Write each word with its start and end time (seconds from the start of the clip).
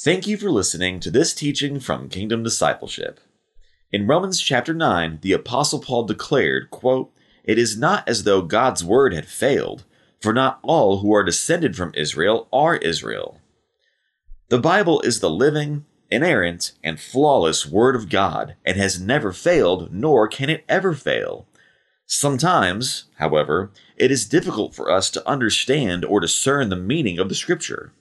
Thank 0.00 0.28
you 0.28 0.36
for 0.36 0.48
listening 0.48 1.00
to 1.00 1.10
this 1.10 1.34
teaching 1.34 1.80
from 1.80 2.08
Kingdom 2.08 2.44
Discipleship. 2.44 3.18
In 3.90 4.06
Romans 4.06 4.40
chapter 4.40 4.72
9, 4.72 5.18
the 5.22 5.32
apostle 5.32 5.80
Paul 5.80 6.04
declared, 6.04 6.70
quote, 6.70 7.10
"It 7.42 7.58
is 7.58 7.76
not 7.76 8.08
as 8.08 8.22
though 8.22 8.42
God's 8.42 8.84
word 8.84 9.12
had 9.12 9.26
failed, 9.26 9.82
for 10.20 10.32
not 10.32 10.60
all 10.62 10.98
who 10.98 11.12
are 11.12 11.24
descended 11.24 11.74
from 11.74 11.90
Israel 11.96 12.46
are 12.52 12.76
Israel." 12.76 13.40
The 14.50 14.60
Bible 14.60 15.00
is 15.00 15.18
the 15.18 15.28
living, 15.28 15.84
inerrant, 16.12 16.74
and 16.84 17.00
flawless 17.00 17.66
word 17.66 17.96
of 17.96 18.08
God 18.08 18.54
and 18.64 18.76
has 18.76 19.00
never 19.00 19.32
failed, 19.32 19.92
nor 19.92 20.28
can 20.28 20.48
it 20.48 20.64
ever 20.68 20.94
fail. 20.94 21.48
Sometimes, 22.06 23.06
however, 23.16 23.72
it 23.96 24.12
is 24.12 24.26
difficult 24.26 24.76
for 24.76 24.92
us 24.92 25.10
to 25.10 25.28
understand 25.28 26.04
or 26.04 26.20
discern 26.20 26.68
the 26.68 26.76
meaning 26.76 27.18
of 27.18 27.28
the 27.28 27.34
scripture. 27.34 27.92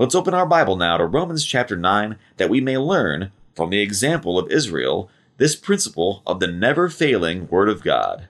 Let's 0.00 0.14
open 0.14 0.32
our 0.32 0.46
Bible 0.46 0.76
now 0.76 0.96
to 0.96 1.04
Romans 1.04 1.44
chapter 1.44 1.74
9 1.76 2.18
that 2.36 2.48
we 2.48 2.60
may 2.60 2.78
learn, 2.78 3.32
from 3.56 3.70
the 3.70 3.80
example 3.80 4.38
of 4.38 4.48
Israel, 4.48 5.10
this 5.38 5.56
principle 5.56 6.22
of 6.24 6.38
the 6.38 6.46
never 6.46 6.88
failing 6.88 7.48
Word 7.48 7.68
of 7.68 7.82
God. 7.82 8.28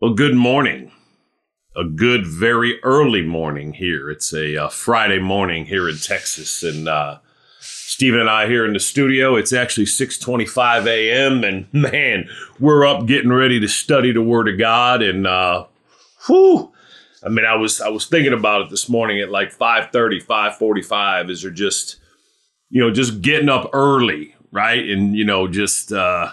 Well, 0.00 0.14
good 0.14 0.34
morning 0.34 0.90
a 1.76 1.84
good, 1.84 2.26
very 2.26 2.82
early 2.82 3.22
morning 3.22 3.74
here. 3.74 4.10
It's 4.10 4.32
a 4.32 4.64
uh, 4.64 4.68
Friday 4.68 5.20
morning 5.20 5.66
here 5.66 5.88
in 5.88 5.98
Texas, 5.98 6.64
and 6.64 6.88
uh, 6.88 7.20
Stephen 8.00 8.20
and 8.20 8.30
I 8.30 8.46
here 8.46 8.64
in 8.64 8.72
the 8.72 8.80
studio. 8.80 9.36
It's 9.36 9.52
actually 9.52 9.84
6:25 9.84 10.86
a.m. 10.86 11.44
and 11.44 11.66
man, 11.74 12.30
we're 12.58 12.86
up 12.86 13.04
getting 13.04 13.30
ready 13.30 13.60
to 13.60 13.68
study 13.68 14.10
the 14.10 14.22
Word 14.22 14.48
of 14.48 14.58
God. 14.58 15.02
And 15.02 15.26
uh, 15.26 15.66
whew, 16.26 16.72
I 17.22 17.28
mean, 17.28 17.44
I 17.44 17.56
was 17.56 17.78
I 17.78 17.90
was 17.90 18.06
thinking 18.06 18.32
about 18.32 18.62
it 18.62 18.70
this 18.70 18.88
morning 18.88 19.20
at 19.20 19.30
like 19.30 19.54
5:30, 19.54 20.24
5:45. 20.24 21.28
Is 21.28 21.42
there 21.42 21.50
just 21.50 21.98
you 22.70 22.80
know 22.80 22.90
just 22.90 23.20
getting 23.20 23.50
up 23.50 23.68
early, 23.74 24.34
right? 24.50 24.88
And 24.88 25.14
you 25.14 25.26
know 25.26 25.46
just 25.46 25.92
uh, 25.92 26.30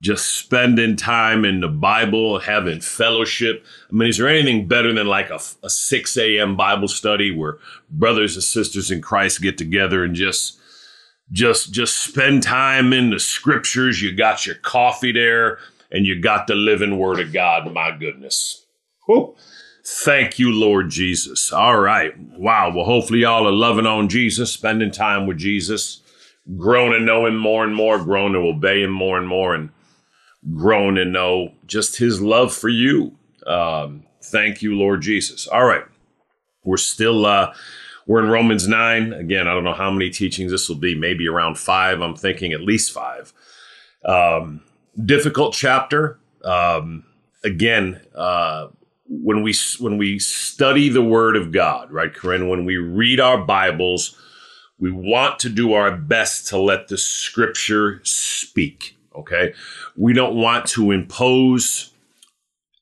just 0.00 0.36
spending 0.36 0.94
time 0.94 1.44
in 1.44 1.58
the 1.58 1.66
Bible, 1.66 2.38
having 2.38 2.80
fellowship. 2.80 3.64
I 3.90 3.94
mean, 3.96 4.10
is 4.10 4.18
there 4.18 4.28
anything 4.28 4.68
better 4.68 4.92
than 4.92 5.08
like 5.08 5.30
a, 5.30 5.40
a 5.64 5.70
6 5.70 6.16
a.m. 6.18 6.56
Bible 6.56 6.86
study 6.86 7.32
where 7.32 7.58
brothers 7.90 8.36
and 8.36 8.44
sisters 8.44 8.92
in 8.92 9.02
Christ 9.02 9.42
get 9.42 9.58
together 9.58 10.04
and 10.04 10.14
just 10.14 10.60
just 11.32 11.72
just 11.72 11.98
spend 11.98 12.42
time 12.42 12.92
in 12.92 13.10
the 13.10 13.18
scriptures. 13.18 14.02
You 14.02 14.14
got 14.14 14.46
your 14.46 14.56
coffee 14.56 15.12
there 15.12 15.58
and 15.90 16.06
you 16.06 16.20
got 16.20 16.46
the 16.46 16.54
living 16.54 16.98
word 16.98 17.20
of 17.20 17.32
God. 17.32 17.72
My 17.72 17.90
goodness. 17.96 18.64
Thank 19.86 20.38
you, 20.38 20.50
Lord 20.50 20.90
Jesus. 20.90 21.52
All 21.52 21.78
right. 21.78 22.18
Wow. 22.18 22.72
Well, 22.74 22.86
hopefully 22.86 23.20
y'all 23.20 23.46
are 23.46 23.52
loving 23.52 23.86
on 23.86 24.08
Jesus, 24.08 24.50
spending 24.50 24.90
time 24.90 25.26
with 25.26 25.36
Jesus, 25.36 26.00
growing 26.56 26.92
to 26.92 27.00
know 27.00 27.26
him 27.26 27.36
more 27.36 27.64
and 27.64 27.74
more, 27.74 28.02
growing 28.02 28.32
to 28.32 28.38
obey 28.38 28.82
him 28.82 28.90
more 28.90 29.18
and 29.18 29.28
more. 29.28 29.54
And 29.54 29.70
growing 30.52 30.98
and 30.98 31.12
know 31.12 31.52
just 31.66 31.96
his 31.96 32.20
love 32.20 32.52
for 32.52 32.68
you. 32.68 33.16
Um, 33.46 34.04
thank 34.22 34.62
you, 34.62 34.76
Lord 34.76 35.02
Jesus. 35.02 35.46
All 35.46 35.64
right. 35.64 35.84
We're 36.64 36.76
still 36.76 37.26
uh, 37.26 37.54
we're 38.06 38.22
in 38.22 38.30
Romans 38.30 38.68
9. 38.68 39.12
Again, 39.12 39.48
I 39.48 39.54
don't 39.54 39.64
know 39.64 39.74
how 39.74 39.90
many 39.90 40.10
teachings 40.10 40.50
this 40.52 40.68
will 40.68 40.76
be, 40.76 40.94
maybe 40.94 41.28
around 41.28 41.58
five. 41.58 42.00
I'm 42.00 42.14
thinking 42.14 42.52
at 42.52 42.60
least 42.60 42.92
five. 42.92 43.32
Um, 44.04 44.62
difficult 45.02 45.54
chapter. 45.54 46.18
Um, 46.44 47.04
again, 47.42 48.00
uh, 48.14 48.68
when 49.06 49.42
we 49.42 49.54
when 49.78 49.98
we 49.98 50.18
study 50.18 50.88
the 50.88 51.04
Word 51.04 51.36
of 51.36 51.52
God, 51.52 51.90
right, 51.92 52.12
Corinne? 52.12 52.48
When 52.48 52.64
we 52.64 52.76
read 52.76 53.20
our 53.20 53.38
Bibles, 53.38 54.18
we 54.78 54.90
want 54.90 55.38
to 55.40 55.48
do 55.48 55.72
our 55.72 55.94
best 55.96 56.46
to 56.48 56.58
let 56.58 56.88
the 56.88 56.98
Scripture 56.98 58.00
speak. 58.04 58.96
Okay. 59.14 59.54
We 59.96 60.12
don't 60.12 60.34
want 60.34 60.66
to 60.68 60.90
impose 60.90 61.92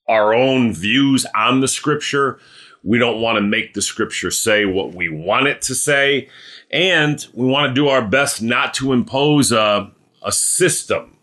our 0.09 0.35
own 0.35 0.73
views 0.73 1.27
on 1.35 1.61
the 1.61 1.69
scripture. 1.69 2.39
We 2.83 2.99
don't 2.99 3.21
want 3.21 3.37
to 3.37 3.43
make 3.43 3.75
the 3.75 3.83
scripture 3.83 4.31
say 4.31 4.65
what 4.65 4.95
we 4.95 5.09
want 5.09 5.47
it 5.47 5.63
to 5.63 5.75
say. 5.75 6.29
And 6.71 7.25
we 7.33 7.47
want 7.47 7.69
to 7.69 7.75
do 7.75 7.89
our 7.89 8.07
best 8.07 8.43
not 8.43 8.75
to 8.75 8.93
impose 8.93 9.53
a, 9.53 9.91
a 10.23 10.33
system 10.33 11.17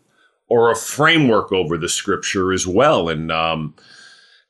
or 0.48 0.72
a 0.72 0.75
framework 0.75 1.52
over 1.52 1.78
the 1.78 1.90
scripture 1.90 2.53
as 2.53 2.66
well. 2.66 3.09
And, 3.09 3.31
um, 3.31 3.75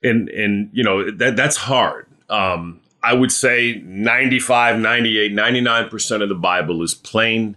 and, 0.04 0.30
and, 0.30 0.70
you 0.72 0.84
know, 0.84 1.10
that, 1.12 1.36
that's 1.36 1.58
hard. 1.58 2.08
Um, 2.30 2.82
I 3.02 3.14
would 3.14 3.32
say 3.32 3.82
95, 3.86 4.80
98, 4.80 5.34
99% 5.34 6.22
of 6.22 6.30
the 6.30 6.36
Bible 6.36 6.84
is 6.84 6.94
plain. 6.94 7.56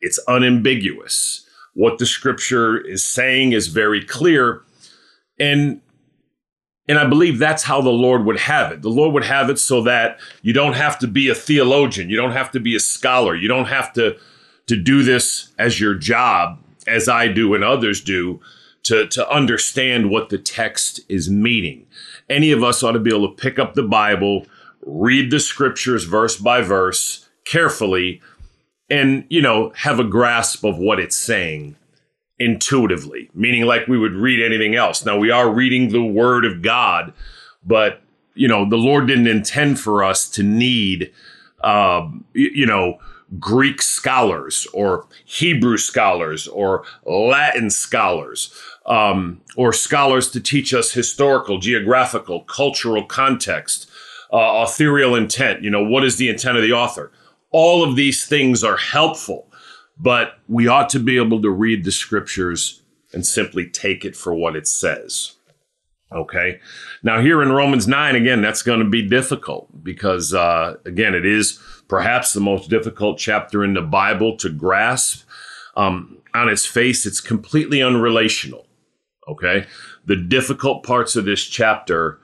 It's 0.00 0.18
unambiguous 0.28 1.46
what 1.76 1.98
the 1.98 2.06
scripture 2.06 2.78
is 2.78 3.04
saying 3.04 3.52
is 3.52 3.66
very 3.66 4.02
clear. 4.02 4.62
And 5.38 5.82
and 6.88 6.98
I 6.98 7.06
believe 7.06 7.38
that's 7.38 7.64
how 7.64 7.80
the 7.80 7.90
Lord 7.90 8.24
would 8.24 8.38
have 8.38 8.72
it. 8.72 8.82
The 8.82 8.88
Lord 8.88 9.12
would 9.12 9.24
have 9.24 9.50
it 9.50 9.58
so 9.58 9.82
that 9.82 10.18
you 10.42 10.52
don't 10.52 10.74
have 10.74 10.98
to 11.00 11.08
be 11.08 11.28
a 11.28 11.34
theologian, 11.34 12.10
you 12.10 12.16
don't 12.16 12.32
have 12.32 12.50
to 12.52 12.60
be 12.60 12.76
a 12.76 12.80
scholar, 12.80 13.34
you 13.34 13.48
don't 13.48 13.66
have 13.66 13.92
to 13.94 14.16
to 14.66 14.76
do 14.76 15.02
this 15.02 15.52
as 15.58 15.80
your 15.80 15.94
job, 15.94 16.58
as 16.88 17.08
I 17.08 17.28
do 17.28 17.54
and 17.54 17.62
others 17.62 18.00
do, 18.00 18.40
to, 18.82 19.06
to 19.08 19.30
understand 19.30 20.10
what 20.10 20.28
the 20.28 20.38
text 20.38 21.00
is 21.08 21.30
meaning. 21.30 21.86
Any 22.28 22.50
of 22.50 22.64
us 22.64 22.82
ought 22.82 22.92
to 22.92 22.98
be 22.98 23.14
able 23.14 23.28
to 23.28 23.40
pick 23.40 23.60
up 23.60 23.74
the 23.74 23.84
Bible, 23.84 24.44
read 24.84 25.30
the 25.30 25.38
scriptures 25.38 26.02
verse 26.02 26.36
by 26.36 26.62
verse 26.62 27.28
carefully, 27.44 28.20
and 28.90 29.24
you 29.28 29.40
know 29.40 29.72
have 29.76 29.98
a 29.98 30.04
grasp 30.04 30.64
of 30.64 30.78
what 30.78 31.00
it's 31.00 31.16
saying 31.16 31.76
intuitively 32.38 33.30
meaning 33.34 33.64
like 33.64 33.86
we 33.88 33.98
would 33.98 34.14
read 34.14 34.44
anything 34.44 34.74
else. 34.74 35.04
Now 35.04 35.18
we 35.18 35.30
are 35.30 35.50
reading 35.50 35.88
the 35.90 36.04
word 36.04 36.44
of 36.44 36.62
god 36.62 37.12
but 37.64 38.02
you 38.34 38.46
know 38.46 38.68
the 38.68 38.76
lord 38.76 39.06
didn't 39.06 39.26
intend 39.26 39.80
for 39.80 40.04
us 40.04 40.28
to 40.30 40.42
need 40.42 41.12
um, 41.64 42.24
you 42.34 42.66
know 42.66 42.98
greek 43.40 43.82
scholars 43.82 44.66
or 44.72 45.06
hebrew 45.24 45.76
scholars 45.76 46.46
or 46.48 46.84
latin 47.04 47.70
scholars 47.70 48.54
um, 48.86 49.40
or 49.56 49.72
scholars 49.72 50.30
to 50.30 50.40
teach 50.40 50.72
us 50.72 50.92
historical 50.92 51.58
geographical 51.58 52.42
cultural 52.42 53.04
context 53.04 53.90
uh, 54.32 54.62
authorial 54.62 55.14
intent. 55.14 55.62
You 55.62 55.70
know 55.70 55.84
what 55.84 56.04
is 56.04 56.16
the 56.16 56.28
intent 56.28 56.56
of 56.56 56.62
the 56.62 56.72
author? 56.72 57.10
All 57.50 57.84
of 57.84 57.96
these 57.96 58.26
things 58.26 58.64
are 58.64 58.76
helpful, 58.76 59.50
but 59.98 60.38
we 60.48 60.68
ought 60.68 60.88
to 60.90 60.98
be 60.98 61.16
able 61.16 61.40
to 61.42 61.50
read 61.50 61.84
the 61.84 61.92
scriptures 61.92 62.82
and 63.12 63.26
simply 63.26 63.68
take 63.68 64.04
it 64.04 64.16
for 64.16 64.34
what 64.34 64.56
it 64.56 64.66
says. 64.66 65.36
Okay. 66.12 66.60
Now, 67.02 67.20
here 67.20 67.42
in 67.42 67.50
Romans 67.50 67.88
9, 67.88 68.14
again, 68.14 68.40
that's 68.40 68.62
going 68.62 68.78
to 68.78 68.88
be 68.88 69.02
difficult 69.02 69.82
because, 69.82 70.32
uh, 70.32 70.76
again, 70.84 71.14
it 71.14 71.26
is 71.26 71.60
perhaps 71.88 72.32
the 72.32 72.40
most 72.40 72.70
difficult 72.70 73.18
chapter 73.18 73.64
in 73.64 73.74
the 73.74 73.82
Bible 73.82 74.36
to 74.38 74.50
grasp. 74.50 75.26
Um, 75.76 76.18
on 76.32 76.48
its 76.48 76.64
face, 76.64 77.06
it's 77.06 77.20
completely 77.20 77.78
unrelational. 77.78 78.66
Okay. 79.28 79.66
The 80.04 80.16
difficult 80.16 80.84
parts 80.84 81.16
of 81.16 81.24
this 81.24 81.44
chapter, 81.44 82.20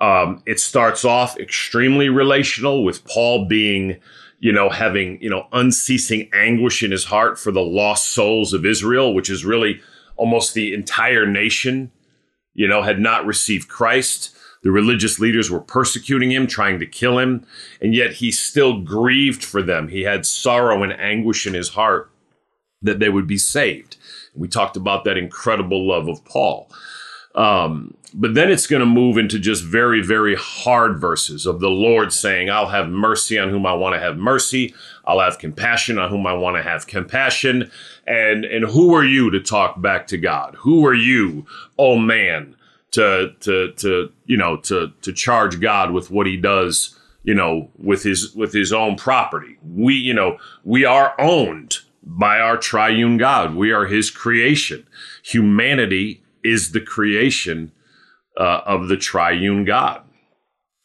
um, 0.00 0.42
it 0.46 0.58
starts 0.58 1.04
off 1.04 1.38
extremely 1.38 2.08
relational 2.08 2.82
with 2.82 3.04
Paul 3.04 3.44
being 3.44 4.00
you 4.40 4.52
know, 4.52 4.68
having, 4.68 5.20
you 5.20 5.28
know, 5.28 5.46
unceasing 5.52 6.28
anguish 6.32 6.82
in 6.82 6.90
his 6.90 7.04
heart 7.04 7.38
for 7.38 7.50
the 7.50 7.62
lost 7.62 8.12
souls 8.12 8.52
of 8.52 8.64
Israel, 8.64 9.14
which 9.14 9.30
is 9.30 9.44
really 9.44 9.80
almost 10.16 10.54
the 10.54 10.72
entire 10.72 11.26
nation, 11.26 11.90
you 12.54 12.68
know, 12.68 12.82
had 12.82 13.00
not 13.00 13.26
received 13.26 13.68
Christ. 13.68 14.36
The 14.62 14.70
religious 14.70 15.18
leaders 15.18 15.50
were 15.50 15.60
persecuting 15.60 16.32
him, 16.32 16.46
trying 16.46 16.78
to 16.80 16.86
kill 16.86 17.18
him, 17.18 17.46
and 17.80 17.94
yet 17.94 18.14
he 18.14 18.30
still 18.30 18.80
grieved 18.80 19.44
for 19.44 19.62
them. 19.62 19.88
He 19.88 20.02
had 20.02 20.26
sorrow 20.26 20.82
and 20.82 20.92
anguish 20.92 21.46
in 21.46 21.54
his 21.54 21.70
heart 21.70 22.10
that 22.82 22.98
they 22.98 23.08
would 23.08 23.26
be 23.26 23.38
saved. 23.38 23.96
We 24.34 24.48
talked 24.48 24.76
about 24.76 25.04
that 25.04 25.16
incredible 25.16 25.86
love 25.86 26.08
of 26.08 26.24
Paul. 26.24 26.70
Um, 27.38 27.94
but 28.14 28.34
then 28.34 28.50
it's 28.50 28.66
going 28.66 28.80
to 28.80 28.86
move 28.86 29.16
into 29.16 29.38
just 29.38 29.62
very, 29.62 30.02
very 30.02 30.34
hard 30.34 30.98
verses 30.98 31.46
of 31.46 31.60
the 31.60 31.70
Lord 31.70 32.12
saying, 32.12 32.50
I'll 32.50 32.66
have 32.66 32.88
mercy 32.88 33.38
on 33.38 33.48
whom 33.48 33.64
I 33.64 33.74
want 33.74 33.94
to 33.94 34.00
have 34.00 34.16
mercy. 34.16 34.74
I'll 35.04 35.20
have 35.20 35.38
compassion 35.38 35.98
on 35.98 36.10
whom 36.10 36.26
I 36.26 36.32
want 36.32 36.56
to 36.56 36.62
have 36.64 36.88
compassion. 36.88 37.70
And, 38.08 38.44
and 38.44 38.64
who 38.64 38.92
are 38.92 39.04
you 39.04 39.30
to 39.30 39.40
talk 39.40 39.80
back 39.80 40.08
to 40.08 40.18
God? 40.18 40.56
Who 40.58 40.84
are 40.84 40.94
you, 40.94 41.46
oh 41.78 41.96
man, 41.96 42.56
to, 42.92 43.32
to, 43.40 43.72
to, 43.72 44.12
you 44.26 44.36
know, 44.36 44.56
to, 44.56 44.92
to 45.02 45.12
charge 45.12 45.60
God 45.60 45.92
with 45.92 46.10
what 46.10 46.26
he 46.26 46.36
does, 46.36 46.98
you 47.22 47.34
know, 47.34 47.70
with 47.78 48.02
his, 48.02 48.34
with 48.34 48.52
his 48.52 48.72
own 48.72 48.96
property? 48.96 49.58
We, 49.62 49.94
you 49.94 50.14
know, 50.14 50.38
we 50.64 50.84
are 50.84 51.14
owned 51.20 51.78
by 52.02 52.40
our 52.40 52.56
triune 52.56 53.16
God. 53.16 53.54
We 53.54 53.70
are 53.70 53.86
his 53.86 54.10
creation. 54.10 54.84
Humanity 55.22 56.22
is 56.42 56.72
the 56.72 56.80
creation 56.80 57.72
uh, 58.38 58.60
of 58.64 58.88
the 58.88 58.96
triune 58.96 59.64
God. 59.64 60.02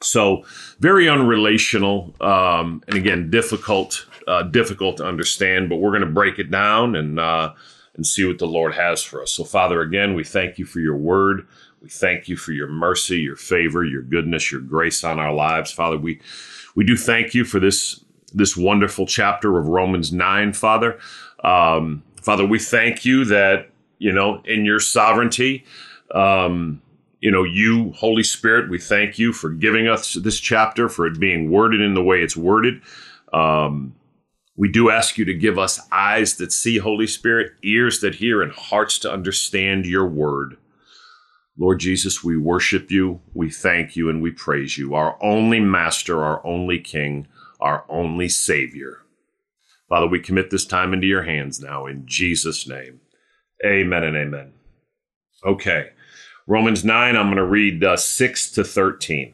So 0.01 0.44
very 0.79 1.05
unrelational, 1.05 2.19
um, 2.21 2.83
and 2.88 2.97
again 2.97 3.29
difficult, 3.29 4.05
uh, 4.27 4.44
difficult 4.44 4.97
to 4.97 5.05
understand. 5.05 5.69
But 5.69 5.77
we're 5.77 5.91
going 5.91 6.01
to 6.01 6.07
break 6.07 6.39
it 6.39 6.51
down 6.51 6.95
and 6.95 7.19
uh, 7.19 7.53
and 7.95 8.05
see 8.05 8.25
what 8.25 8.39
the 8.39 8.47
Lord 8.47 8.73
has 8.73 9.03
for 9.03 9.21
us. 9.21 9.31
So 9.31 9.44
Father, 9.44 9.81
again, 9.81 10.13
we 10.13 10.23
thank 10.23 10.57
you 10.57 10.65
for 10.65 10.79
your 10.79 10.97
word. 10.97 11.47
We 11.81 11.89
thank 11.89 12.27
you 12.27 12.38
for 12.38 12.53
your 12.53 12.67
mercy, 12.69 13.19
your 13.19 13.35
favor, 13.35 13.83
your 13.83 14.01
goodness, 14.01 14.51
your 14.51 14.61
grace 14.61 15.03
on 15.03 15.19
our 15.19 15.33
lives, 15.33 15.71
Father. 15.71 15.97
We 15.97 16.19
we 16.75 16.83
do 16.83 16.97
thank 16.97 17.33
you 17.33 17.45
for 17.45 17.59
this 17.59 18.03
this 18.33 18.57
wonderful 18.57 19.05
chapter 19.05 19.57
of 19.57 19.67
Romans 19.67 20.11
nine, 20.11 20.53
Father. 20.53 21.00
Um, 21.44 22.03
Father, 22.21 22.45
we 22.45 22.57
thank 22.57 23.05
you 23.05 23.25
that 23.25 23.69
you 24.03 24.11
know 24.11 24.41
in 24.44 24.65
your 24.65 24.81
sovereignty. 24.81 25.63
Um, 26.13 26.81
you 27.21 27.31
know, 27.31 27.44
you, 27.44 27.94
Holy 27.94 28.21
Spirit, 28.21 28.69
we 28.69 28.77
thank 28.77 29.17
you 29.17 29.31
for 29.31 29.50
giving 29.50 29.88
us 29.88 30.15
this 30.15 30.41
chapter, 30.41 30.89
for 30.89 31.07
it 31.07 31.21
being 31.21 31.50
worded 31.50 31.79
in 31.79 31.94
the 31.94 32.03
way 32.03 32.21
it's 32.21 32.35
worded. 32.35 32.81
Um, 33.31 33.95
we 34.57 34.69
do 34.69 34.89
ask 34.89 35.17
you 35.17 35.23
to 35.23 35.33
give 35.33 35.57
us 35.57 35.79
eyes 35.89 36.35
that 36.35 36.51
see, 36.51 36.79
Holy 36.79 37.07
Spirit, 37.07 37.53
ears 37.63 38.01
that 38.01 38.15
hear, 38.15 38.41
and 38.41 38.51
hearts 38.51 39.00
to 39.00 39.11
understand 39.11 39.85
your 39.85 40.05
word. 40.05 40.57
Lord 41.57 41.79
Jesus, 41.79 42.21
we 42.23 42.35
worship 42.35 42.91
you, 42.91 43.21
we 43.33 43.50
thank 43.50 43.95
you, 43.95 44.09
and 44.09 44.21
we 44.21 44.31
praise 44.31 44.77
you, 44.77 44.95
our 44.95 45.17
only 45.23 45.61
master, 45.61 46.21
our 46.25 46.45
only 46.45 46.77
king, 46.77 47.27
our 47.61 47.85
only 47.88 48.27
savior. 48.27 49.03
Father, 49.88 50.07
we 50.07 50.19
commit 50.19 50.50
this 50.50 50.65
time 50.65 50.94
into 50.94 51.07
your 51.07 51.23
hands 51.23 51.61
now 51.61 51.85
in 51.85 52.05
Jesus' 52.05 52.67
name. 52.67 53.00
Amen 53.65 54.04
and 54.04 54.18
amen. 54.18 54.54
Okay. 55.45 55.89
Romans 56.48 56.83
9, 56.83 57.15
I'm 57.15 57.27
going 57.27 57.38
to 57.38 57.45
read 57.45 57.83
uh, 57.83 57.95
6 57.95 58.51
to 58.51 58.63
13. 58.63 59.33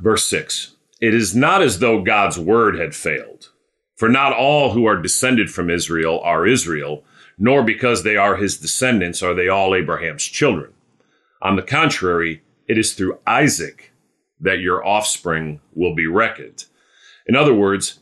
Verse 0.00 0.24
6 0.26 0.74
It 1.00 1.14
is 1.14 1.36
not 1.36 1.62
as 1.62 1.78
though 1.78 2.02
God's 2.02 2.38
word 2.38 2.78
had 2.78 2.94
failed, 2.94 3.50
for 3.96 4.08
not 4.08 4.32
all 4.32 4.72
who 4.72 4.86
are 4.86 5.00
descended 5.00 5.50
from 5.50 5.70
Israel 5.70 6.20
are 6.20 6.46
Israel, 6.46 7.04
nor 7.38 7.62
because 7.62 8.02
they 8.02 8.16
are 8.16 8.36
his 8.36 8.58
descendants 8.58 9.22
are 9.22 9.34
they 9.34 9.48
all 9.48 9.74
Abraham's 9.74 10.24
children. 10.24 10.72
On 11.42 11.56
the 11.56 11.62
contrary, 11.62 12.42
it 12.66 12.78
is 12.78 12.94
through 12.94 13.18
Isaac 13.26 13.92
that 14.40 14.60
your 14.60 14.84
offspring 14.84 15.60
will 15.74 15.94
be 15.94 16.06
reckoned. 16.06 16.64
In 17.26 17.36
other 17.36 17.54
words, 17.54 18.00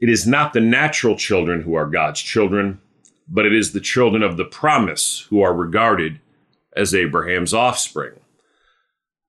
it 0.00 0.08
is 0.08 0.26
not 0.26 0.52
the 0.52 0.60
natural 0.60 1.16
children 1.16 1.62
who 1.62 1.74
are 1.74 1.86
God's 1.86 2.20
children 2.20 2.80
but 3.30 3.46
it 3.46 3.54
is 3.54 3.72
the 3.72 3.80
children 3.80 4.22
of 4.22 4.36
the 4.36 4.44
promise 4.44 5.26
who 5.30 5.40
are 5.40 5.54
regarded 5.54 6.20
as 6.76 6.94
Abraham's 6.94 7.54
offspring. 7.54 8.14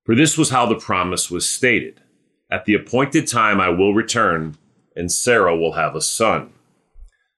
For 0.04 0.16
this 0.16 0.38
was 0.38 0.50
how 0.50 0.66
the 0.66 0.76
promise 0.76 1.30
was 1.30 1.48
stated 1.48 2.02
At 2.50 2.66
the 2.66 2.74
appointed 2.74 3.28
time 3.28 3.62
I 3.62 3.70
will 3.70 3.94
return, 3.94 4.58
and 4.96 5.12
Sarah 5.12 5.56
will 5.56 5.74
have 5.74 5.96
a 5.96 6.02
son. 6.02 6.52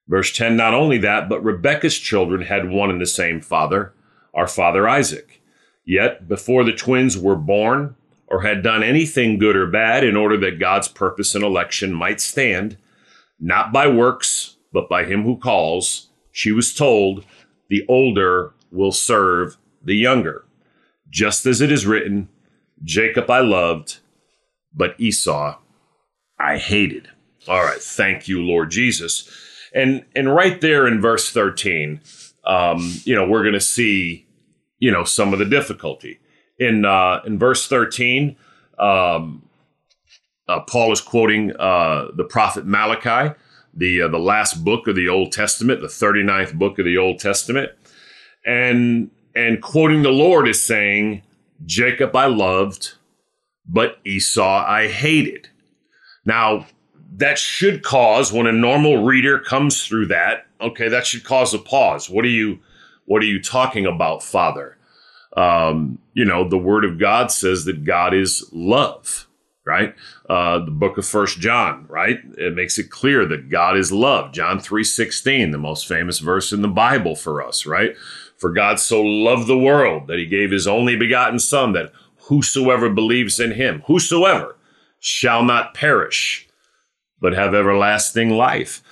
Verse 0.08 0.32
10 0.32 0.56
Not 0.56 0.72
only 0.72 0.98
that, 0.98 1.28
but 1.28 1.44
Rebekah's 1.44 1.98
children 1.98 2.42
had 2.42 2.70
one 2.70 2.90
and 2.90 3.00
the 3.00 3.06
same 3.06 3.40
father, 3.40 3.92
our 4.32 4.48
father 4.48 4.88
Isaac. 4.88 5.42
Yet, 5.84 6.26
before 6.26 6.64
the 6.64 6.72
twins 6.72 7.18
were 7.18 7.36
born, 7.36 7.94
or 8.26 8.40
had 8.40 8.62
done 8.62 8.82
anything 8.82 9.38
good 9.38 9.54
or 9.54 9.66
bad, 9.66 10.02
in 10.02 10.16
order 10.16 10.38
that 10.38 10.58
God's 10.58 10.88
purpose 10.88 11.34
and 11.34 11.44
election 11.44 11.92
might 11.92 12.22
stand, 12.22 12.78
not 13.38 13.72
by 13.72 13.86
works, 13.86 14.56
but 14.72 14.88
by 14.88 15.04
him 15.04 15.22
who 15.22 15.36
calls, 15.36 16.08
she 16.32 16.52
was 16.52 16.74
told, 16.74 17.24
The 17.70 17.84
older 17.88 18.54
will 18.70 18.92
serve 18.92 19.56
the 19.82 19.96
younger. 19.96 20.44
Just 21.08 21.46
as 21.46 21.60
it 21.60 21.70
is 21.70 21.86
written, 21.86 22.28
Jacob 22.82 23.30
I 23.30 23.40
loved, 23.40 23.98
but 24.74 24.94
Esau 24.98 25.58
I 26.38 26.58
hated. 26.58 27.08
All 27.46 27.62
right, 27.62 27.80
thank 27.80 28.26
you, 28.26 28.42
Lord 28.42 28.70
Jesus. 28.70 29.28
And 29.74 30.04
and 30.14 30.34
right 30.34 30.60
there 30.60 30.86
in 30.86 31.00
verse 31.00 31.30
13, 31.30 32.00
um, 32.44 32.92
you 33.04 33.14
know, 33.14 33.26
we're 33.26 33.42
to 33.54 33.60
see, 33.60 34.26
you 34.78 34.90
know, 34.90 35.04
some 35.04 35.32
of 35.32 35.38
the 35.38 35.44
difficulty. 35.44 36.20
In 36.58 36.84
uh, 36.84 37.20
in 37.26 37.38
verse 37.38 37.68
13, 37.68 38.36
um, 38.78 39.43
uh, 40.48 40.60
Paul 40.60 40.92
is 40.92 41.00
quoting 41.00 41.52
uh, 41.58 42.08
the 42.14 42.24
prophet 42.24 42.66
Malachi, 42.66 43.34
the 43.72 44.02
uh, 44.02 44.08
the 44.08 44.18
last 44.18 44.64
book 44.64 44.86
of 44.86 44.96
the 44.96 45.08
Old 45.08 45.32
Testament, 45.32 45.80
the 45.80 45.86
39th 45.86 46.54
book 46.54 46.78
of 46.78 46.84
the 46.84 46.98
Old 46.98 47.18
Testament. 47.18 47.72
And 48.44 49.10
and 49.34 49.62
quoting 49.62 50.02
the 50.02 50.10
Lord 50.10 50.46
is 50.46 50.62
saying, 50.62 51.22
Jacob 51.64 52.14
I 52.14 52.26
loved, 52.26 52.94
but 53.66 53.98
Esau 54.04 54.64
I 54.66 54.88
hated. 54.88 55.48
Now, 56.26 56.66
that 57.16 57.38
should 57.38 57.82
cause 57.82 58.32
when 58.32 58.46
a 58.46 58.52
normal 58.52 59.04
reader 59.04 59.38
comes 59.38 59.86
through 59.86 60.06
that, 60.06 60.46
okay, 60.60 60.88
that 60.88 61.06
should 61.06 61.24
cause 61.24 61.54
a 61.54 61.58
pause. 61.58 62.10
What 62.10 62.24
are 62.24 62.28
you 62.28 62.60
what 63.06 63.22
are 63.22 63.26
you 63.26 63.42
talking 63.42 63.86
about, 63.86 64.22
Father? 64.22 64.76
Um, 65.36 65.98
you 66.12 66.24
know, 66.24 66.48
the 66.48 66.58
word 66.58 66.84
of 66.84 66.98
God 66.98 67.30
says 67.30 67.64
that 67.64 67.84
God 67.84 68.14
is 68.14 68.48
love 68.52 69.26
right? 69.64 69.94
Uh, 70.28 70.64
the 70.64 70.70
book 70.70 70.98
of 70.98 71.06
First 71.06 71.40
John, 71.40 71.86
right? 71.88 72.20
It 72.36 72.54
makes 72.54 72.78
it 72.78 72.90
clear 72.90 73.26
that 73.26 73.48
God 73.48 73.76
is 73.76 73.92
love. 73.92 74.32
John 74.32 74.58
3:16, 74.58 75.52
the 75.52 75.58
most 75.58 75.86
famous 75.86 76.18
verse 76.18 76.52
in 76.52 76.62
the 76.62 76.68
Bible 76.68 77.16
for 77.16 77.42
us, 77.42 77.66
right? 77.66 77.96
For 78.36 78.50
God 78.50 78.78
so 78.78 79.02
loved 79.02 79.46
the 79.46 79.58
world 79.58 80.06
that 80.08 80.18
he 80.18 80.26
gave 80.26 80.50
his 80.50 80.66
only 80.66 80.96
begotten 80.96 81.38
son 81.38 81.72
that 81.72 81.92
whosoever 82.28 82.90
believes 82.90 83.40
in 83.40 83.52
him, 83.52 83.82
whosoever 83.86 84.56
shall 84.98 85.42
not 85.42 85.74
perish, 85.74 86.48
but 87.20 87.34
have 87.34 87.54
everlasting 87.54 88.30
life. 88.30 88.82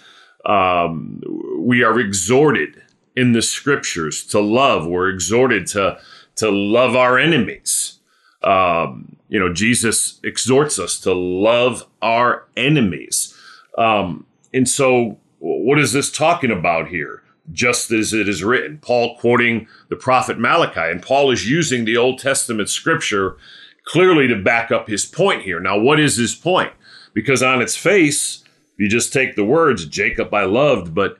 Um, 0.44 1.20
we 1.58 1.82
are 1.82 1.98
exhorted 2.00 2.82
in 3.14 3.32
the 3.32 3.42
scriptures 3.42 4.24
to 4.26 4.40
love. 4.40 4.86
We're 4.86 5.10
exhorted 5.10 5.66
to 5.68 5.98
to 6.36 6.50
love 6.50 6.96
our 6.96 7.18
enemies. 7.18 7.98
Um, 8.42 9.16
you 9.32 9.40
know, 9.40 9.50
Jesus 9.50 10.20
exhorts 10.22 10.78
us 10.78 11.00
to 11.00 11.14
love 11.14 11.86
our 12.02 12.44
enemies. 12.54 13.34
Um, 13.78 14.26
and 14.52 14.68
so, 14.68 15.18
what 15.38 15.78
is 15.78 15.94
this 15.94 16.12
talking 16.12 16.50
about 16.50 16.88
here? 16.88 17.22
Just 17.50 17.90
as 17.92 18.12
it 18.12 18.28
is 18.28 18.44
written, 18.44 18.76
Paul 18.76 19.16
quoting 19.16 19.68
the 19.88 19.96
prophet 19.96 20.38
Malachi, 20.38 20.82
and 20.82 21.02
Paul 21.02 21.30
is 21.30 21.48
using 21.48 21.86
the 21.86 21.96
Old 21.96 22.18
Testament 22.18 22.68
scripture 22.68 23.38
clearly 23.86 24.28
to 24.28 24.36
back 24.36 24.70
up 24.70 24.86
his 24.86 25.06
point 25.06 25.42
here. 25.42 25.60
Now, 25.60 25.78
what 25.78 25.98
is 25.98 26.18
his 26.18 26.34
point? 26.34 26.74
Because 27.14 27.42
on 27.42 27.62
its 27.62 27.74
face, 27.74 28.44
you 28.76 28.86
just 28.86 29.14
take 29.14 29.34
the 29.34 29.46
words, 29.46 29.86
Jacob 29.86 30.34
I 30.34 30.44
loved, 30.44 30.94
but 30.94 31.16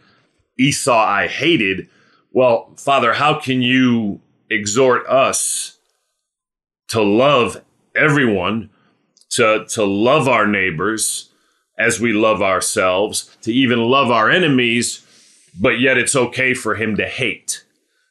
Esau 0.58 1.02
I 1.02 1.28
hated, 1.28 1.88
well, 2.30 2.74
Father, 2.76 3.14
how 3.14 3.40
can 3.40 3.62
you 3.62 4.20
exhort 4.50 5.06
us 5.06 5.78
to 6.88 7.00
love 7.00 7.62
everyone, 7.96 8.70
to, 9.30 9.64
to 9.70 9.84
love 9.84 10.28
our 10.28 10.46
neighbors 10.46 11.30
as 11.78 11.98
we 11.98 12.12
love 12.12 12.42
ourselves, 12.42 13.34
to 13.42 13.52
even 13.52 13.78
love 13.78 14.10
our 14.10 14.30
enemies, 14.30 15.06
but 15.58 15.80
yet 15.80 15.98
it's 15.98 16.14
okay 16.14 16.54
for 16.54 16.74
him 16.74 16.96
to 16.96 17.06
hate. 17.06 17.64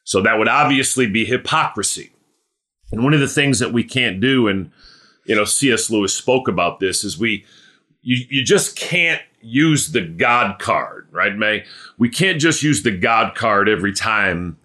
So 0.04 0.20
that 0.22 0.38
would 0.38 0.48
obviously 0.48 1.08
be 1.08 1.24
hypocrisy. 1.24 2.12
And 2.90 3.02
one 3.04 3.14
of 3.14 3.20
the 3.20 3.28
things 3.28 3.60
that 3.60 3.72
we 3.72 3.84
can't 3.84 4.20
do, 4.20 4.48
and 4.48 4.70
you 5.24 5.36
know, 5.36 5.44
C.S. 5.44 5.90
Lewis 5.90 6.12
spoke 6.12 6.48
about 6.48 6.80
this, 6.80 7.04
is 7.04 7.18
we 7.18 7.44
you, 8.02 8.24
you 8.28 8.44
just 8.44 8.76
can't 8.76 9.22
use 9.40 9.92
the 9.92 10.02
God 10.02 10.58
card, 10.58 11.08
right, 11.10 11.36
May? 11.36 11.64
We 11.98 12.08
can't 12.08 12.40
just 12.40 12.62
use 12.62 12.82
the 12.82 12.90
God 12.90 13.34
card 13.34 13.68
every 13.68 13.92
time, 13.92 14.58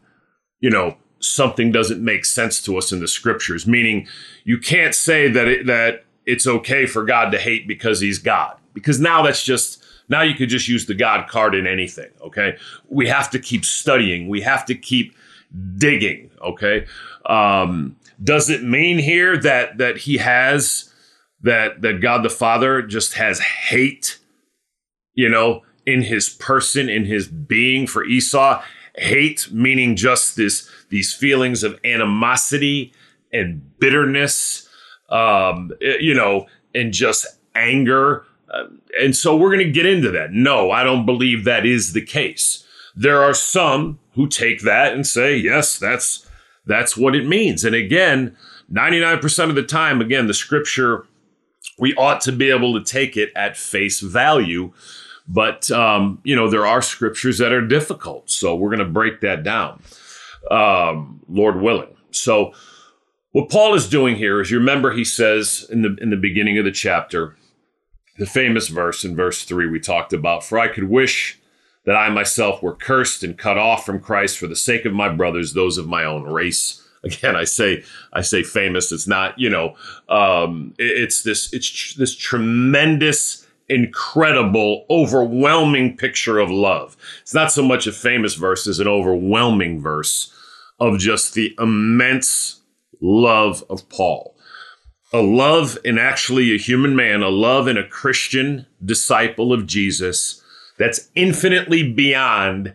you 0.60 0.70
know, 0.70 0.98
something 1.20 1.72
doesn't 1.72 2.04
make 2.04 2.26
sense 2.26 2.62
to 2.64 2.78
us 2.78 2.92
in 2.92 3.00
the 3.00 3.08
scriptures. 3.08 3.68
Meaning, 3.68 4.08
you 4.44 4.58
can't 4.58 4.96
say 4.96 5.28
that 5.30 5.48
it, 5.48 5.66
that 5.68 6.06
it's 6.26 6.48
okay 6.48 6.86
for 6.86 7.04
God 7.04 7.32
to 7.32 7.38
hate 7.38 7.68
because 7.68 8.00
He's 8.00 8.20
God, 8.20 8.58
because 8.74 9.00
now 9.00 9.22
that's 9.22 9.44
just 9.44 9.84
now 10.10 10.22
you 10.22 10.36
could 10.36 10.50
just 10.50 10.68
use 10.68 10.86
the 10.86 10.94
God 10.94 11.28
card 11.28 11.56
in 11.56 11.68
anything. 11.68 12.10
Okay, 12.22 12.58
we 12.90 13.08
have 13.08 13.30
to 13.32 13.40
keep 13.40 13.66
studying. 13.66 14.28
We 14.28 14.42
have 14.42 14.66
to 14.66 14.76
keep 14.76 15.16
digging. 15.78 16.32
Okay, 16.42 16.86
um, 17.26 17.96
does 18.24 18.50
it 18.50 18.64
mean 18.64 18.98
here 18.98 19.38
that 19.38 19.78
that 19.78 19.98
He 19.98 20.18
has 20.18 20.94
that 21.42 21.82
that 21.82 22.02
God 22.02 22.24
the 22.24 22.30
Father 22.30 22.82
just 22.82 23.14
has 23.14 23.40
hate? 23.40 24.20
You 25.14 25.30
know, 25.30 25.64
in 25.86 26.04
His 26.04 26.30
person, 26.30 26.90
in 26.90 27.06
His 27.06 27.28
being 27.28 27.88
for 27.88 28.06
Esau 28.06 28.62
hate 28.98 29.48
meaning 29.52 29.96
just 29.96 30.36
this 30.36 30.70
these 30.90 31.14
feelings 31.14 31.64
of 31.64 31.80
animosity 31.84 32.94
and 33.34 33.62
bitterness 33.80 34.68
um, 35.10 35.72
eh, 35.82 35.98
you 36.00 36.14
know 36.14 36.46
and 36.76 36.94
just 36.94 37.26
anger 37.56 38.26
Uh, 38.50 38.64
and 39.02 39.14
so 39.16 39.36
we're 39.36 39.52
going 39.54 39.66
to 39.66 39.72
get 39.72 39.86
into 39.86 40.10
that. 40.12 40.32
No, 40.32 40.72
I 40.72 40.84
don't 40.84 41.06
believe 41.06 41.44
that 41.44 41.66
is 41.66 41.92
the 41.92 42.02
case. 42.02 42.66
There 42.96 43.22
are 43.22 43.34
some 43.34 44.00
who 44.16 44.28
take 44.28 44.62
that 44.62 44.94
and 44.94 45.06
say, 45.06 45.36
yes, 45.36 45.78
that's 45.78 46.26
that's 46.66 46.96
what 46.96 47.14
it 47.16 47.28
means. 47.28 47.66
And 47.66 47.76
again, 47.76 48.36
99% 48.72 49.50
of 49.50 49.56
the 49.56 49.64
time, 49.64 50.00
again, 50.02 50.28
the 50.28 50.34
scripture, 50.34 51.06
we 51.78 51.94
ought 51.96 52.22
to 52.22 52.32
be 52.32 52.50
able 52.50 52.74
to 52.80 52.84
take 52.84 53.18
it 53.18 53.32
at 53.36 53.58
face 53.58 54.00
value. 54.00 54.72
But, 55.28 55.70
um, 55.72 56.20
you 56.24 56.36
know, 56.36 56.50
there 56.50 56.66
are 56.66 56.82
scriptures 56.82 57.38
that 57.40 57.52
are 57.52 57.66
difficult. 57.68 58.30
So 58.30 58.56
we're 58.56 58.70
going 58.70 58.88
to 58.88 58.94
break 58.94 59.20
that 59.22 59.44
down, 59.44 59.82
um, 60.52 61.22
Lord 61.28 61.62
willing. 61.62 61.96
So, 62.12 62.54
what 63.32 63.50
Paul 63.50 63.76
is 63.76 63.90
doing 63.90 64.16
here 64.16 64.42
is 64.42 64.50
you 64.50 64.58
remember 64.58 64.92
he 64.92 65.04
says 65.04 65.66
in 65.70 65.82
the 65.82 65.96
in 66.02 66.10
the 66.10 66.18
beginning 66.18 66.58
of 66.58 66.66
the 66.66 66.72
chapter, 66.72 67.36
the 68.18 68.26
famous 68.26 68.68
verse 68.68 69.04
in 69.04 69.16
verse 69.16 69.44
3 69.44 69.68
we 69.68 69.80
talked 69.80 70.14
about, 70.14 70.44
for 70.44 70.58
I 70.58 70.68
could 70.68 70.90
wish 70.90 71.40
that 71.88 71.96
I 71.96 72.10
myself 72.10 72.62
were 72.62 72.76
cursed 72.76 73.24
and 73.24 73.38
cut 73.38 73.58
off 73.58 73.86
from 73.86 74.02
Christ 74.02 74.38
for 74.38 74.48
the 74.48 74.58
sake 74.58 74.84
of 74.84 74.92
my 74.92 75.08
brothers, 75.08 75.54
those 75.54 75.78
of 75.78 75.88
my 75.88 76.04
own 76.04 76.24
race. 76.24 76.84
Again, 77.04 77.38
I 77.38 77.46
say, 77.46 77.84
I 78.12 78.22
say 78.22 78.44
famous. 78.44 78.92
It's 78.92 79.08
not, 79.08 79.40
you 79.40 79.50
know, 79.50 79.76
um, 80.10 80.74
it's 80.78 81.24
this, 81.24 81.54
it's 81.54 81.70
tr- 81.70 81.98
this 81.98 82.14
tremendous, 82.14 83.47
incredible, 83.70 84.86
overwhelming 84.90 85.98
picture 85.98 86.40
of 86.40 86.50
love. 86.50 86.96
It's 87.22 87.34
not 87.34 87.52
so 87.52 87.64
much 87.64 87.88
a 87.88 87.92
famous 87.92 88.36
verse 88.36 88.68
as 88.68 88.80
an 88.80 88.88
overwhelming 88.88 89.82
verse 89.82 90.34
of 90.80 91.00
just 91.00 91.34
the 91.34 91.56
immense 91.60 92.62
love 93.02 93.64
of 93.70 93.88
Paul. 93.90 94.36
A 95.14 95.22
love 95.22 95.78
in 95.86 95.98
actually 95.98 96.54
a 96.54 96.58
human 96.58 96.96
man, 96.96 97.24
a 97.24 97.30
love 97.30 97.68
in 97.68 97.78
a 97.78 97.88
Christian 97.88 98.66
disciple 98.84 99.54
of 99.54 99.66
Jesus 99.66 100.42
that's 100.78 101.10
infinitely 101.16 101.92
beyond 101.92 102.74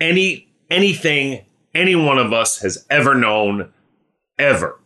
any 0.00 0.48
anything 0.70 1.44
any 1.74 1.94
one 1.94 2.18
of 2.18 2.32
us 2.32 2.60
has 2.60 2.86
ever 2.90 3.14
known 3.14 3.72
ever. 4.38 4.78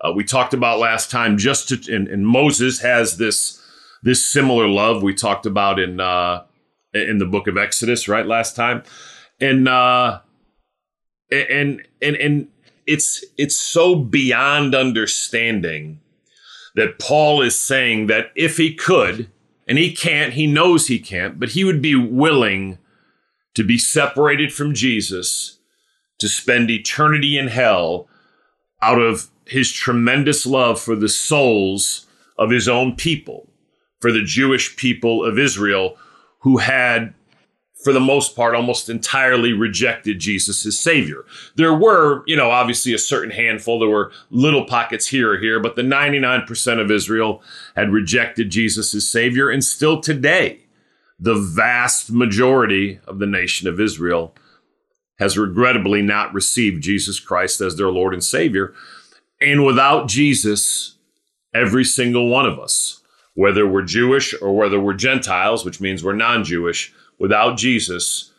Uh, 0.00 0.12
we 0.12 0.24
talked 0.24 0.54
about 0.54 0.78
last 0.78 1.10
time 1.10 1.36
just 1.36 1.68
to, 1.68 1.94
and, 1.94 2.06
and, 2.06 2.26
Moses 2.26 2.80
has 2.80 3.16
this 3.16 3.57
this 4.02 4.24
similar 4.24 4.68
love 4.68 5.02
we 5.02 5.14
talked 5.14 5.46
about 5.46 5.78
in 5.78 6.00
uh, 6.00 6.44
in 6.94 7.18
the 7.18 7.26
book 7.26 7.46
of 7.46 7.56
Exodus 7.56 8.08
right 8.08 8.26
last 8.26 8.56
time, 8.56 8.82
and 9.40 9.68
uh, 9.68 10.20
and 11.30 11.86
and 12.00 12.16
and 12.16 12.48
it's 12.86 13.24
it's 13.36 13.56
so 13.56 13.94
beyond 13.96 14.74
understanding 14.74 16.00
that 16.74 16.98
Paul 16.98 17.42
is 17.42 17.58
saying 17.58 18.06
that 18.06 18.30
if 18.34 18.56
he 18.56 18.74
could, 18.74 19.30
and 19.66 19.78
he 19.78 19.94
can't, 19.94 20.34
he 20.34 20.46
knows 20.46 20.86
he 20.86 20.98
can't, 20.98 21.38
but 21.38 21.50
he 21.50 21.64
would 21.64 21.82
be 21.82 21.94
willing 21.94 22.78
to 23.54 23.64
be 23.64 23.78
separated 23.78 24.52
from 24.52 24.74
Jesus, 24.74 25.58
to 26.18 26.28
spend 26.28 26.70
eternity 26.70 27.36
in 27.36 27.48
hell 27.48 28.08
out 28.80 29.00
of 29.00 29.28
his 29.46 29.72
tremendous 29.72 30.46
love 30.46 30.80
for 30.80 30.94
the 30.94 31.08
souls 31.08 32.06
of 32.38 32.50
his 32.50 32.68
own 32.68 32.94
people, 32.94 33.48
for 34.00 34.12
the 34.12 34.22
Jewish 34.22 34.76
people 34.76 35.24
of 35.24 35.38
Israel 35.38 35.96
who 36.40 36.58
had 36.58 37.14
for 37.82 37.92
the 37.92 38.00
most 38.00 38.34
part, 38.34 38.56
almost 38.56 38.88
entirely 38.88 39.52
rejected 39.52 40.18
Jesus 40.18 40.66
as 40.66 40.78
Savior. 40.78 41.24
There 41.54 41.74
were, 41.74 42.24
you 42.26 42.34
know, 42.34 42.50
obviously 42.50 42.92
a 42.92 42.98
certain 42.98 43.30
handful. 43.30 43.78
There 43.78 43.88
were 43.88 44.10
little 44.30 44.64
pockets 44.64 45.06
here 45.06 45.32
or 45.32 45.38
here, 45.38 45.60
but 45.60 45.76
the 45.76 45.82
99% 45.82 46.80
of 46.80 46.90
Israel 46.90 47.40
had 47.76 47.92
rejected 47.92 48.50
Jesus 48.50 48.94
as 48.94 49.08
Savior. 49.08 49.48
And 49.48 49.62
still 49.62 50.00
today, 50.00 50.60
the 51.20 51.36
vast 51.36 52.10
majority 52.10 52.98
of 53.06 53.20
the 53.20 53.26
nation 53.26 53.68
of 53.68 53.80
Israel 53.80 54.34
has 55.20 55.38
regrettably 55.38 56.02
not 56.02 56.34
received 56.34 56.82
Jesus 56.82 57.20
Christ 57.20 57.60
as 57.60 57.76
their 57.76 57.90
Lord 57.90 58.12
and 58.12 58.22
Savior. 58.22 58.74
And 59.40 59.64
without 59.64 60.08
Jesus, 60.08 60.96
every 61.54 61.84
single 61.84 62.28
one 62.28 62.46
of 62.46 62.58
us, 62.58 62.97
whether 63.38 63.66
we're 63.66 63.82
Jewish 63.82 64.34
or 64.42 64.56
whether 64.56 64.80
we're 64.80 64.94
Gentiles, 64.94 65.64
which 65.64 65.80
means 65.80 66.02
we're 66.02 66.12
non 66.12 66.44
Jewish, 66.44 66.92
Without 67.18 67.56
Jesus, 67.56 68.32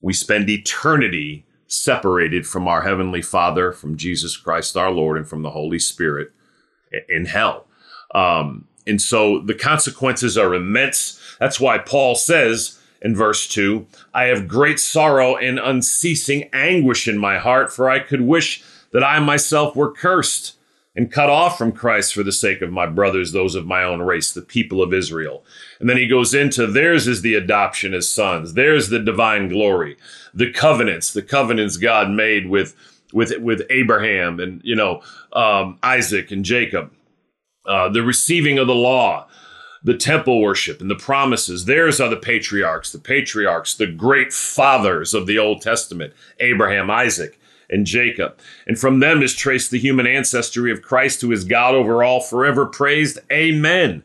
we 0.00 0.12
spend 0.12 0.48
eternity 0.48 1.44
separated 1.66 2.46
from 2.46 2.66
our 2.66 2.82
Heavenly 2.82 3.22
Father, 3.22 3.72
from 3.72 3.96
Jesus 3.96 4.36
Christ 4.36 4.76
our 4.76 4.90
Lord, 4.90 5.16
and 5.16 5.28
from 5.28 5.42
the 5.42 5.50
Holy 5.50 5.78
Spirit 5.78 6.30
in 7.08 7.26
hell. 7.26 7.66
Um, 8.14 8.66
and 8.86 9.00
so 9.00 9.40
the 9.40 9.54
consequences 9.54 10.38
are 10.38 10.54
immense. 10.54 11.20
That's 11.38 11.60
why 11.60 11.78
Paul 11.78 12.14
says 12.14 12.80
in 13.02 13.14
verse 13.14 13.46
2 13.48 13.86
I 14.14 14.24
have 14.24 14.48
great 14.48 14.80
sorrow 14.80 15.36
and 15.36 15.58
unceasing 15.58 16.48
anguish 16.52 17.06
in 17.08 17.18
my 17.18 17.38
heart, 17.38 17.72
for 17.72 17.90
I 17.90 17.98
could 17.98 18.22
wish 18.22 18.62
that 18.92 19.04
I 19.04 19.18
myself 19.20 19.76
were 19.76 19.92
cursed 19.92 20.56
and 21.00 21.10
cut 21.10 21.30
off 21.30 21.56
from 21.56 21.72
Christ 21.72 22.12
for 22.12 22.22
the 22.22 22.30
sake 22.30 22.60
of 22.60 22.70
my 22.70 22.84
brothers, 22.84 23.32
those 23.32 23.54
of 23.54 23.66
my 23.66 23.82
own 23.82 24.02
race, 24.02 24.32
the 24.32 24.42
people 24.42 24.82
of 24.82 24.92
Israel. 24.92 25.42
And 25.80 25.88
then 25.88 25.96
he 25.96 26.06
goes 26.06 26.34
into 26.34 26.66
theirs 26.66 27.08
is 27.08 27.22
the 27.22 27.34
adoption 27.34 27.94
as 27.94 28.06
sons, 28.06 28.52
there's 28.52 28.90
the 28.90 28.98
divine 28.98 29.48
glory, 29.48 29.96
the 30.34 30.52
covenants, 30.52 31.10
the 31.10 31.22
covenants 31.22 31.78
God 31.78 32.10
made 32.10 32.50
with 32.50 32.76
with 33.14 33.32
with 33.38 33.62
Abraham 33.70 34.38
and 34.40 34.60
you 34.62 34.76
know 34.76 35.02
um, 35.32 35.78
Isaac 35.82 36.30
and 36.30 36.44
Jacob, 36.44 36.92
uh, 37.64 37.88
the 37.88 38.02
receiving 38.02 38.58
of 38.58 38.66
the 38.66 38.74
law, 38.74 39.26
the 39.82 39.96
temple 39.96 40.42
worship 40.42 40.82
and 40.82 40.90
the 40.90 40.96
promises. 40.96 41.64
Theirs 41.64 41.98
are 41.98 42.10
the 42.10 42.16
patriarchs, 42.16 42.92
the 42.92 42.98
patriarchs, 42.98 43.74
the 43.74 43.86
great 43.86 44.34
fathers 44.34 45.14
of 45.14 45.26
the 45.26 45.38
Old 45.38 45.62
Testament, 45.62 46.12
Abraham, 46.40 46.90
Isaac 46.90 47.39
and 47.70 47.86
Jacob. 47.86 48.36
And 48.66 48.78
from 48.78 49.00
them 49.00 49.22
is 49.22 49.34
traced 49.34 49.70
the 49.70 49.78
human 49.78 50.06
ancestry 50.06 50.70
of 50.72 50.82
Christ, 50.82 51.20
who 51.20 51.32
is 51.32 51.44
God 51.44 51.74
over 51.74 52.02
all, 52.02 52.20
forever 52.20 52.66
praised. 52.66 53.18
Amen. 53.32 54.02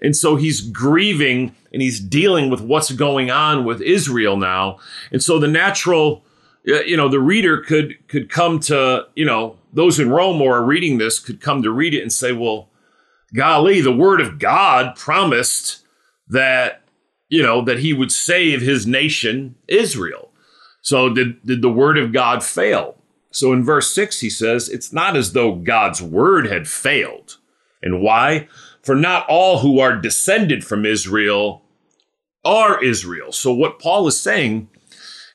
And 0.00 0.16
so 0.16 0.36
he's 0.36 0.60
grieving 0.60 1.54
and 1.72 1.82
he's 1.82 2.00
dealing 2.00 2.48
with 2.48 2.60
what's 2.60 2.92
going 2.92 3.30
on 3.30 3.64
with 3.64 3.82
Israel 3.82 4.36
now. 4.36 4.78
And 5.10 5.22
so 5.22 5.38
the 5.38 5.48
natural, 5.48 6.24
uh, 6.68 6.80
you 6.82 6.96
know, 6.96 7.08
the 7.08 7.20
reader 7.20 7.58
could 7.58 7.96
could 8.08 8.30
come 8.30 8.60
to, 8.60 9.06
you 9.14 9.24
know, 9.24 9.56
those 9.72 9.98
in 9.98 10.08
Rome 10.08 10.40
or 10.40 10.58
are 10.58 10.64
reading 10.64 10.98
this 10.98 11.18
could 11.18 11.40
come 11.40 11.62
to 11.62 11.70
read 11.70 11.94
it 11.94 12.02
and 12.02 12.12
say, 12.12 12.32
well, 12.32 12.68
golly, 13.34 13.80
the 13.80 13.92
word 13.92 14.20
of 14.20 14.38
God 14.38 14.96
promised 14.96 15.84
that, 16.28 16.82
you 17.28 17.42
know, 17.42 17.62
that 17.62 17.80
he 17.80 17.92
would 17.92 18.12
save 18.12 18.62
his 18.62 18.86
nation, 18.86 19.56
Israel. 19.66 20.30
So 20.80 21.12
did, 21.12 21.44
did 21.44 21.60
the 21.60 21.70
word 21.70 21.98
of 21.98 22.12
God 22.12 22.42
fail? 22.42 22.97
So 23.30 23.52
in 23.52 23.64
verse 23.64 23.90
6, 23.92 24.20
he 24.20 24.30
says, 24.30 24.68
It's 24.68 24.92
not 24.92 25.16
as 25.16 25.32
though 25.32 25.54
God's 25.54 26.02
word 26.02 26.46
had 26.46 26.68
failed. 26.68 27.38
And 27.82 28.00
why? 28.00 28.48
For 28.82 28.94
not 28.94 29.26
all 29.28 29.58
who 29.58 29.80
are 29.80 29.96
descended 29.96 30.64
from 30.64 30.86
Israel 30.86 31.62
are 32.44 32.82
Israel. 32.82 33.32
So 33.32 33.52
what 33.52 33.78
Paul 33.78 34.06
is 34.08 34.18
saying 34.18 34.68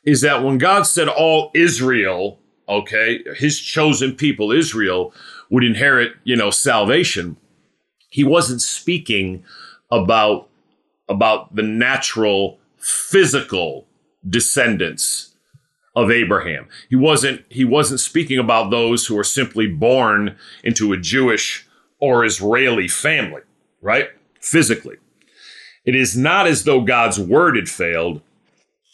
is 0.04 0.22
that 0.22 0.44
when 0.44 0.58
God 0.58 0.84
said 0.84 1.08
all 1.08 1.52
Israel, 1.54 2.40
okay, 2.68 3.24
his 3.36 3.60
chosen 3.60 4.16
people, 4.16 4.52
Israel, 4.52 5.14
would 5.50 5.64
inherit, 5.64 6.14
you 6.24 6.36
know, 6.36 6.50
salvation, 6.50 7.38
he 8.10 8.24
wasn't 8.24 8.62
speaking 8.62 9.44
about, 9.92 10.50
about 11.08 11.56
the 11.56 11.64
natural 11.64 12.60
physical 12.78 13.88
descendants 14.28 15.33
of 15.96 16.10
Abraham. 16.10 16.68
He 16.90 16.96
wasn't 16.96 17.44
he 17.50 17.66
wasn't 17.66 18.00
speaking 18.00 18.40
about 18.40 18.72
those 18.72 19.06
who 19.06 19.18
are 19.18 19.24
simply 19.24 19.68
born 19.68 20.38
into 20.64 20.94
a 20.94 20.98
Jewish 20.98 21.68
or 22.00 22.26
Israeli 22.26 22.88
family, 22.88 23.42
right? 23.82 24.10
Physically. 24.40 24.98
It 25.86 25.96
is 25.96 26.18
not 26.18 26.48
as 26.48 26.64
though 26.64 26.82
God's 26.82 27.20
word 27.20 27.56
had 27.56 27.70
failed, 27.70 28.22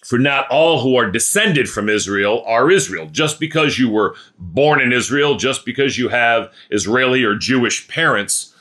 for 0.05 0.17
not 0.17 0.49
all 0.49 0.81
who 0.81 0.95
are 0.95 1.09
descended 1.09 1.69
from 1.69 1.87
Israel 1.87 2.43
are 2.45 2.71
Israel. 2.71 3.07
Just 3.11 3.39
because 3.39 3.77
you 3.77 3.89
were 3.89 4.15
born 4.37 4.81
in 4.81 4.91
Israel, 4.91 5.35
just 5.35 5.65
because 5.65 5.97
you 5.97 6.09
have 6.09 6.51
Israeli 6.71 7.23
or 7.23 7.35
Jewish 7.35 7.87
parents, 7.87 8.53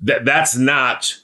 that 0.00 0.24
that's 0.24 0.56
not 0.56 1.16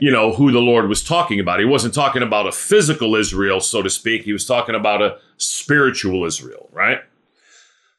you 0.00 0.10
know, 0.10 0.32
who 0.32 0.50
the 0.50 0.60
Lord 0.60 0.88
was 0.88 1.04
talking 1.04 1.38
about. 1.38 1.60
He 1.60 1.66
wasn't 1.66 1.94
talking 1.94 2.22
about 2.22 2.46
a 2.46 2.52
physical 2.52 3.14
Israel, 3.14 3.60
so 3.60 3.82
to 3.82 3.90
speak. 3.90 4.22
He 4.22 4.32
was 4.32 4.46
talking 4.46 4.74
about 4.74 5.02
a 5.02 5.18
spiritual 5.36 6.24
Israel, 6.24 6.68
right? 6.72 7.00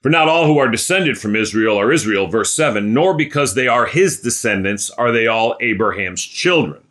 For 0.01 0.09
not 0.09 0.27
all 0.27 0.47
who 0.47 0.57
are 0.57 0.67
descended 0.67 1.19
from 1.19 1.35
Israel 1.35 1.79
are 1.79 1.91
Israel, 1.91 2.27
verse 2.27 2.53
7, 2.53 2.91
nor 2.91 3.15
because 3.15 3.53
they 3.53 3.67
are 3.67 3.85
his 3.85 4.19
descendants 4.19 4.89
are 4.89 5.11
they 5.11 5.27
all 5.27 5.55
Abraham's 5.61 6.23
children. 6.23 6.81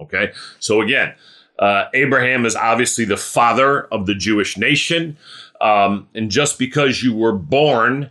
Okay, 0.00 0.32
so 0.58 0.80
again, 0.80 1.14
uh, 1.58 1.84
Abraham 1.92 2.46
is 2.46 2.56
obviously 2.56 3.04
the 3.04 3.18
father 3.18 3.82
of 3.84 4.06
the 4.06 4.14
Jewish 4.14 4.56
nation. 4.56 5.16
Um, 5.60 6.08
and 6.14 6.30
just 6.30 6.58
because 6.58 7.02
you 7.02 7.14
were 7.14 7.32
born, 7.32 8.10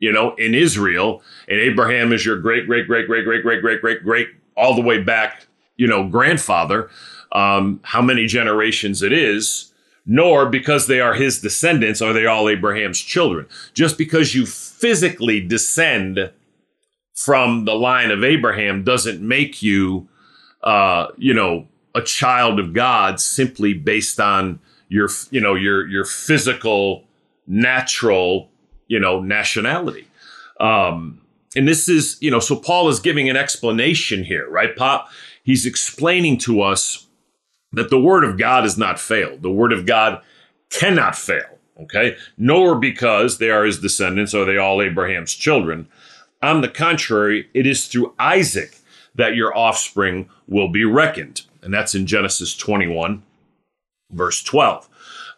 you 0.00 0.12
know, 0.12 0.34
in 0.34 0.54
Israel, 0.54 1.22
and 1.48 1.58
Abraham 1.58 2.12
is 2.12 2.26
your 2.26 2.38
great, 2.38 2.66
great, 2.66 2.86
great, 2.86 3.06
great, 3.06 3.24
great, 3.24 3.42
great, 3.42 3.62
great, 3.62 3.80
great, 3.80 4.02
great, 4.02 4.28
all 4.56 4.74
the 4.74 4.82
way 4.82 5.00
back 5.02 5.46
you 5.76 5.86
know, 5.86 6.08
grandfather, 6.08 6.90
um, 7.32 7.80
how 7.82 8.00
many 8.00 8.26
generations 8.26 9.02
it 9.02 9.12
is, 9.12 9.72
nor 10.06 10.46
because 10.46 10.86
they 10.86 11.00
are 11.00 11.14
his 11.14 11.40
descendants 11.40 12.02
are 12.02 12.12
they 12.12 12.26
all 12.26 12.48
Abraham's 12.48 13.00
children. 13.00 13.46
Just 13.72 13.96
because 13.98 14.34
you 14.34 14.46
physically 14.46 15.40
descend 15.40 16.30
from 17.14 17.64
the 17.64 17.74
line 17.74 18.10
of 18.10 18.22
Abraham 18.22 18.84
doesn't 18.84 19.20
make 19.20 19.62
you, 19.62 20.08
uh, 20.62 21.06
you 21.16 21.32
know, 21.32 21.66
a 21.94 22.02
child 22.02 22.58
of 22.58 22.72
God 22.72 23.20
simply 23.20 23.72
based 23.72 24.20
on 24.20 24.58
your, 24.88 25.08
you 25.30 25.40
know, 25.40 25.54
your 25.54 25.86
your 25.86 26.04
physical, 26.04 27.04
natural, 27.46 28.50
you 28.88 28.98
know, 28.98 29.20
nationality. 29.20 30.06
Um, 30.60 31.20
and 31.56 31.68
this 31.68 31.88
is, 31.88 32.16
you 32.20 32.30
know, 32.30 32.40
so 32.40 32.56
Paul 32.56 32.88
is 32.88 33.00
giving 33.00 33.28
an 33.28 33.36
explanation 33.36 34.24
here, 34.24 34.48
right, 34.50 34.74
Pop? 34.76 35.08
He's 35.44 35.66
explaining 35.66 36.38
to 36.38 36.62
us 36.62 37.06
that 37.72 37.90
the 37.90 38.00
word 38.00 38.24
of 38.24 38.38
God 38.38 38.64
has 38.64 38.78
not 38.78 38.98
failed. 38.98 39.42
The 39.42 39.50
word 39.50 39.72
of 39.72 39.86
God 39.86 40.22
cannot 40.70 41.16
fail, 41.16 41.58
okay? 41.80 42.16
Nor 42.38 42.76
because 42.76 43.38
they 43.38 43.50
are 43.50 43.64
his 43.64 43.78
descendants 43.78 44.34
are 44.34 44.44
they 44.44 44.56
all 44.56 44.80
Abraham's 44.80 45.34
children. 45.34 45.86
On 46.42 46.62
the 46.62 46.68
contrary, 46.68 47.48
it 47.54 47.66
is 47.66 47.86
through 47.86 48.14
Isaac 48.18 48.78
that 49.14 49.36
your 49.36 49.56
offspring 49.56 50.28
will 50.48 50.68
be 50.68 50.84
reckoned. 50.84 51.42
And 51.62 51.72
that's 51.72 51.94
in 51.94 52.06
Genesis 52.06 52.56
21, 52.56 53.22
verse 54.10 54.42
12. 54.42 54.88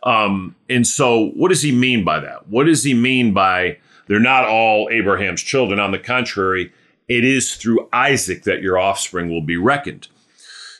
Um, 0.03 0.55
and 0.69 0.87
so, 0.87 1.29
what 1.31 1.49
does 1.49 1.63
he 1.63 1.73
mean 1.73 2.05
by 2.05 2.21
that? 2.21 2.49
What 2.49 2.65
does 2.65 2.85
he 2.85 2.95
mean 2.95 3.33
by 3.33 3.79
they're 4.07 4.21
not 4.21 4.45
all 4.45 4.89
Abraham's 4.91 5.43
children? 5.43 5.81
On 5.81 5.91
the 5.91 5.99
contrary, 5.99 6.73
it 7.09 7.25
is 7.25 7.55
through 7.55 7.89
Isaac 7.93 8.43
that 8.45 8.63
your 8.63 8.79
offspring 8.79 9.31
will 9.31 9.43
be 9.43 9.57
reckoned. 9.57 10.09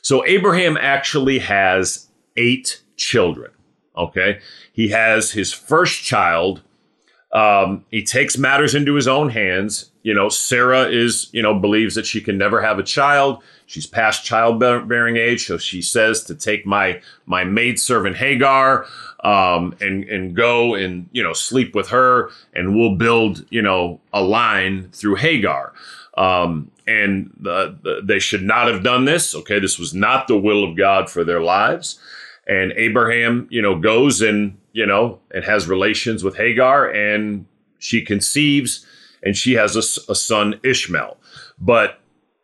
So 0.01 0.25
Abraham 0.25 0.77
actually 0.77 1.39
has 1.39 2.07
eight 2.35 2.81
children. 2.95 3.51
Okay. 3.95 4.39
He 4.71 4.89
has 4.89 5.31
his 5.31 5.51
first 5.51 6.03
child. 6.03 6.61
Um, 7.33 7.85
he 7.91 8.03
takes 8.03 8.37
matters 8.37 8.75
into 8.75 8.93
his 8.93 9.07
own 9.07 9.29
hands. 9.29 9.91
You 10.03 10.13
know, 10.13 10.29
Sarah 10.29 10.83
is, 10.83 11.29
you 11.33 11.41
know, 11.41 11.59
believes 11.59 11.95
that 11.95 12.05
she 12.05 12.21
can 12.21 12.37
never 12.37 12.61
have 12.61 12.79
a 12.79 12.83
child. 12.83 13.43
She's 13.65 13.85
past 13.85 14.23
childbearing 14.23 15.17
age, 15.17 15.45
so 15.45 15.57
she 15.57 15.81
says 15.81 16.23
to 16.23 16.35
take 16.35 16.65
my 16.65 17.01
my 17.25 17.43
maidservant 17.43 18.15
Hagar 18.15 18.85
um, 19.25 19.75
and 19.81 20.05
and 20.05 20.33
go 20.33 20.73
and 20.73 21.09
you 21.11 21.21
know 21.21 21.33
sleep 21.33 21.75
with 21.75 21.89
her, 21.89 22.29
and 22.53 22.77
we'll 22.77 22.95
build 22.95 23.45
you 23.49 23.61
know 23.61 23.99
a 24.13 24.21
line 24.21 24.89
through 24.93 25.15
Hagar. 25.15 25.73
Um, 26.17 26.71
and 26.87 27.31
the, 27.39 27.77
the, 27.83 28.01
they 28.03 28.19
should 28.19 28.43
not 28.43 28.67
have 28.67 28.83
done 28.83 29.05
this. 29.05 29.35
Okay, 29.35 29.59
this 29.59 29.77
was 29.77 29.93
not 29.93 30.27
the 30.27 30.37
will 30.37 30.63
of 30.63 30.75
God 30.75 31.09
for 31.09 31.23
their 31.23 31.41
lives. 31.41 31.99
And 32.47 32.71
Abraham, 32.73 33.47
you 33.49 33.61
know, 33.61 33.77
goes 33.77 34.21
and 34.21 34.57
you 34.73 34.85
know 34.85 35.19
and 35.31 35.43
has 35.43 35.67
relations 35.67 36.23
with 36.23 36.37
Hagar, 36.37 36.89
and 36.89 37.45
she 37.77 38.03
conceives, 38.03 38.85
and 39.21 39.35
she 39.35 39.53
has 39.53 39.75
a, 39.75 40.11
a 40.11 40.15
son 40.15 40.59
Ishmael. 40.63 41.17
But 41.59 41.99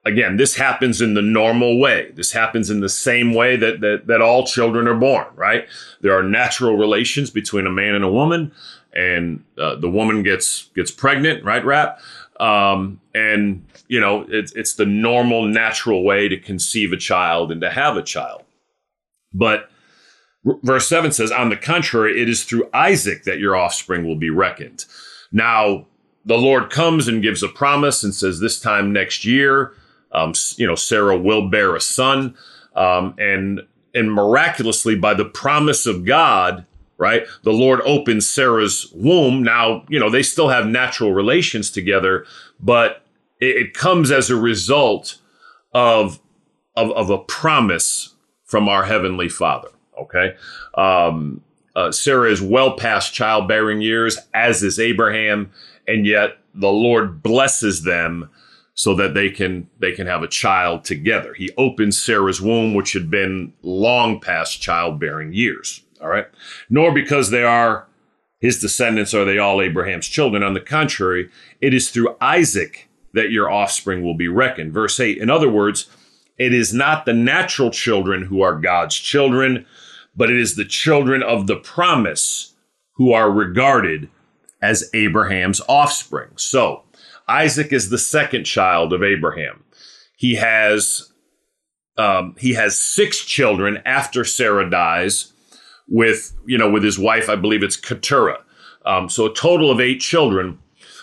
again, 0.06 0.38
this 0.38 0.56
happens 0.56 1.01
in 1.01 1.13
the 1.13 1.22
normal 1.22 1.80
way. 1.80 2.12
This 2.15 2.32
happens 2.32 2.70
in 2.70 2.82
the 2.82 2.89
same 2.89 3.34
way 3.34 3.56
that, 3.56 3.80
that, 3.82 4.08
that 4.08 4.22
all 4.22 4.46
children 4.46 4.88
are 4.88 4.96
born, 4.96 5.27
right? 5.36 5.68
There 6.01 6.18
are 6.18 6.24
natural 6.24 6.77
relations 6.77 7.30
between 7.30 7.65
a 7.65 7.72
man 7.72 7.96
and 7.96 8.03
a 8.03 8.12
woman, 8.12 8.51
and 8.94 9.44
uh, 9.58 9.75
the 9.75 9.89
woman 9.89 10.24
gets 10.24 10.70
gets 10.75 10.92
pregnant, 10.92 11.44
right, 11.44 11.63
Rap? 11.63 12.00
Um, 12.40 13.00
and 13.13 13.66
you 13.88 14.00
know, 14.00 14.25
it's 14.28 14.52
it's 14.54 14.74
the 14.74 14.86
normal, 14.86 15.46
natural 15.46 16.04
way 16.04 16.28
to 16.28 16.38
conceive 16.38 16.92
a 16.92 16.98
child 16.98 17.52
and 17.52 17.62
to 17.62 17.70
have 17.70 17.98
a 17.98 18.04
child. 18.04 18.44
But 19.34 19.70
verse 20.44 20.88
7 20.88 21.12
says, 21.12 21.32
On 21.32 21.50
the 21.50 21.58
contrary, 21.58 22.22
it 22.22 22.30
is 22.30 22.44
through 22.44 22.70
Isaac 22.74 23.24
that 23.24 23.40
your 23.40 23.56
offspring 23.56 24.06
will 24.06 24.16
be 24.16 24.30
reckoned. 24.30 24.86
Now, 25.32 25.88
the 26.25 26.38
Lord 26.38 26.70
comes 26.70 27.07
and 27.07 27.22
gives 27.22 27.44
a 27.44 27.50
promise 27.50 28.03
and 28.03 28.14
says, 28.14 28.40
This 28.40 28.60
time 28.60 28.94
next 28.94 29.25
year, 29.25 29.74
um, 30.12 30.34
you 30.57 30.68
know, 30.68 30.75
Sarah 30.75 31.18
will 31.18 31.50
bear 31.50 31.75
a 31.75 31.81
son. 31.81 32.36
Um, 32.75 33.16
and 33.18 33.62
and 33.96 34.12
miraculously, 34.12 34.96
by 34.96 35.14
the 35.14 35.25
promise 35.25 35.86
of 35.86 36.05
God, 36.05 36.66
right? 37.03 37.27
The 37.44 37.51
Lord 37.51 37.81
opens 37.83 38.25
Sarah's 38.25 38.89
womb. 38.96 39.44
Now, 39.44 39.83
you 39.89 40.00
know, 40.00 40.09
they 40.09 40.24
still 40.24 40.48
have 40.48 40.66
natural 40.66 41.11
relations 41.11 41.70
together, 41.70 42.25
but 42.61 43.03
it, 43.42 43.57
it 43.57 43.74
comes 43.74 44.09
as 44.09 44.29
a 44.29 44.37
result 44.37 45.18
of, 45.74 46.22
of, 46.77 46.92
of, 46.92 47.09
a 47.09 47.18
promise 47.18 48.16
from 48.46 48.70
our 48.70 48.85
Heavenly 48.85 49.27
Father, 49.27 49.68
okay? 50.00 50.35
Um, 50.75 51.42
uh, 51.75 51.92
Sarah 51.92 52.31
is 52.31 52.42
well 52.42 52.77
past 52.77 53.13
childbearing 53.13 53.81
years, 53.81 54.18
as 54.33 54.63
is 54.63 54.79
Abraham, 54.79 55.51
and 55.85 56.05
yet 56.05 56.37
the 56.55 56.72
Lord 56.72 57.22
blesses 57.22 57.83
them 57.83 58.29
so 58.75 58.96
that 58.96 59.13
they 59.13 59.29
can 59.29 59.68
they 59.79 59.92
can 59.92 60.07
have 60.07 60.24
a 60.24 60.27
child 60.27 60.85
together. 60.85 61.33
He 61.33 61.51
opens 61.57 62.00
Sarah's 62.00 62.42
womb, 62.42 62.74
which 62.74 62.94
had 62.94 63.09
been 63.09 63.53
long 63.61 64.22
past 64.22 64.61
childbearing 64.61 65.33
years. 65.33 65.82
All 66.03 66.09
right. 66.09 66.27
Nor 66.70 66.94
because 66.94 67.29
they 67.29 67.44
are 67.44 67.87
his 68.44 68.59
descendants 68.59 69.13
are 69.13 69.24
they 69.24 69.37
all 69.37 69.61
Abraham's 69.61 70.05
children. 70.05 70.44
On 70.44 70.53
the 70.53 70.59
contrary, 70.59 71.29
it 71.61 71.74
is 71.74 71.89
through 71.89 72.18
Isaac 72.20 72.89
that 73.13 73.31
your 73.31 73.50
offspring 73.50 74.03
will 74.03 74.16
be 74.16 74.27
reckoned. 74.27 74.74
Verse 74.74 75.00
8, 75.00 75.18
in 75.18 75.29
other 75.29 75.50
words, 75.50 75.87
it 76.37 76.53
is 76.53 76.74
not 76.74 77.05
the 77.05 77.13
natural 77.13 77.72
children 77.72 78.24
who 78.24 78.42
are 78.42 78.59
God's 78.59 78.96
children, 78.96 79.66
but 80.13 80.29
it 80.29 80.37
is 80.37 80.55
the 80.55 80.66
children 80.66 81.24
of 81.24 81.48
the 81.48 81.55
promise 81.55 82.53
who 82.96 83.13
are 83.13 83.31
regarded 83.31 84.09
as 84.61 84.89
Abraham's 84.94 85.61
offspring. 85.70 86.31
So, 86.35 86.83
Isaac 87.29 87.72
is 87.72 87.89
the 87.89 87.98
second 87.98 88.44
child 88.44 88.92
of 88.92 89.03
Abraham. 89.03 89.63
He 90.18 90.35
has 90.35 91.13
um, 91.98 92.35
he 92.39 92.55
has 92.55 92.77
six 92.77 93.24
children 93.24 93.81
after 93.85 94.25
Sarah 94.25 94.70
dies, 94.70 95.32
with 95.87 96.33
you 96.46 96.57
know 96.57 96.69
with 96.69 96.83
his 96.83 97.00
wife. 97.00 97.29
I 97.29 97.35
believe 97.35 97.63
it's 97.63 97.77
Keturah. 97.77 98.43
Um, 98.85 99.09
so 99.09 99.25
a 99.25 99.33
total 99.33 99.72
of 99.72 99.79
eight 99.79 100.01
children, 100.01 100.59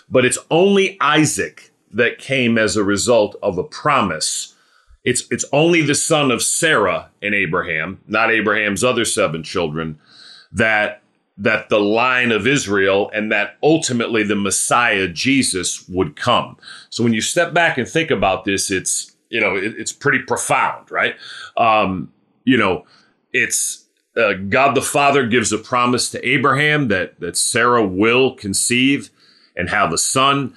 but 0.09 0.25
it's 0.25 0.37
only 0.49 0.97
Isaac 1.01 1.71
that 1.93 2.19
came 2.19 2.57
as 2.57 2.77
a 2.77 2.83
result 2.83 3.35
of 3.41 3.57
a 3.57 3.63
promise. 3.63 4.55
It's 5.03 5.23
it's 5.31 5.45
only 5.51 5.81
the 5.81 5.95
son 5.95 6.31
of 6.31 6.41
Sarah 6.41 7.09
and 7.21 7.33
Abraham, 7.33 7.99
not 8.07 8.31
Abraham's 8.31 8.83
other 8.83 9.05
seven 9.05 9.43
children, 9.43 9.99
that 10.51 11.01
that 11.37 11.69
the 11.69 11.79
line 11.79 12.31
of 12.31 12.45
Israel 12.45 13.09
and 13.13 13.31
that 13.31 13.57
ultimately 13.63 14.21
the 14.21 14.35
Messiah 14.35 15.07
Jesus 15.07 15.87
would 15.89 16.15
come. 16.15 16.55
So 16.89 17.03
when 17.03 17.13
you 17.13 17.21
step 17.21 17.51
back 17.53 17.79
and 17.79 17.87
think 17.87 18.11
about 18.11 18.45
this, 18.45 18.69
it's 18.69 19.15
you 19.29 19.41
know 19.41 19.55
it, 19.55 19.73
it's 19.77 19.91
pretty 19.91 20.19
profound, 20.19 20.91
right? 20.91 21.15
Um, 21.57 22.13
you 22.43 22.57
know, 22.57 22.85
it's 23.33 23.87
uh, 24.17 24.33
God 24.33 24.75
the 24.75 24.81
Father 24.81 25.25
gives 25.25 25.51
a 25.51 25.57
promise 25.57 26.09
to 26.11 26.27
Abraham 26.27 26.87
that 26.89 27.19
that 27.19 27.37
Sarah 27.37 27.85
will 27.85 28.35
conceive 28.35 29.09
and 29.55 29.69
have 29.69 29.93
a 29.93 29.97
son. 29.97 30.55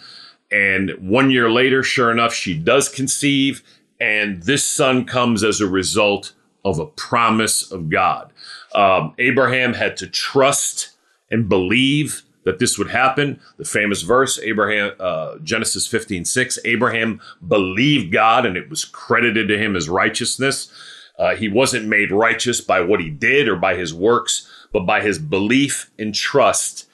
And 0.51 0.93
one 1.01 1.31
year 1.31 1.51
later, 1.51 1.83
sure 1.83 2.11
enough, 2.11 2.33
she 2.33 2.57
does 2.57 2.89
conceive, 2.89 3.63
and 4.01 4.43
this 4.43 4.65
son 4.65 5.05
comes 5.05 5.43
as 5.43 5.61
a 5.61 5.67
result 5.67 6.33
of 6.65 6.79
a 6.79 6.87
promise 6.87 7.71
of 7.71 7.91
God. 7.91 8.33
Um, 8.75 9.15
Abraham 9.19 9.75
had 9.75 9.97
to 9.99 10.07
trust 10.07 10.91
and 11.31 11.49
believe 11.49 12.23
that 12.45 12.59
this 12.59 12.79
would 12.79 12.91
happen. 12.91 13.41
The 13.57 13.65
famous 13.65 14.03
verse, 14.03 14.39
Abraham, 14.39 14.93
uh, 15.01 15.39
Genesis 15.43 15.87
15, 15.87 16.25
6, 16.25 16.59
Abraham 16.65 17.21
believed 17.47 18.13
God 18.13 18.47
and 18.47 18.57
it 18.57 18.71
was 18.71 18.85
credited 18.85 19.49
to 19.49 19.59
him 19.59 19.77
as 19.77 19.89
righteousness. 19.89 20.71
Uh, 21.19 21.37
he 21.37 21.49
wasn't 21.49 21.87
made 21.87 22.11
righteous 22.11 22.61
by 22.61 22.81
what 22.81 23.01
he 23.01 23.11
did 23.11 23.49
or 23.49 23.57
by 23.57 23.77
his 23.77 23.95
works, 23.95 24.51
but 24.73 24.85
by 24.85 25.01
his 25.01 25.19
belief 25.19 25.91
and 25.99 26.15
trust 26.15 26.89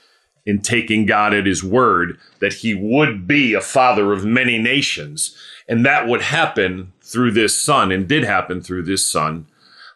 in 0.45 0.61
taking 0.61 1.07
God 1.07 1.33
at 1.33 1.47
his 1.47 1.63
word 1.65 2.19
that 2.41 2.55
he 2.55 2.75
would 2.75 3.27
be 3.27 3.55
a 3.55 3.61
father 3.61 4.13
of 4.13 4.25
many 4.25 4.59
nations. 4.59 5.37
And 5.69 5.87
that 5.87 6.09
would 6.09 6.23
happen 6.23 6.93
through 7.03 7.33
this 7.33 7.57
son, 7.57 7.91
and 7.91 8.09
did 8.09 8.25
happen 8.25 8.61
through 8.61 8.83
this 8.83 9.07
son, 9.07 9.47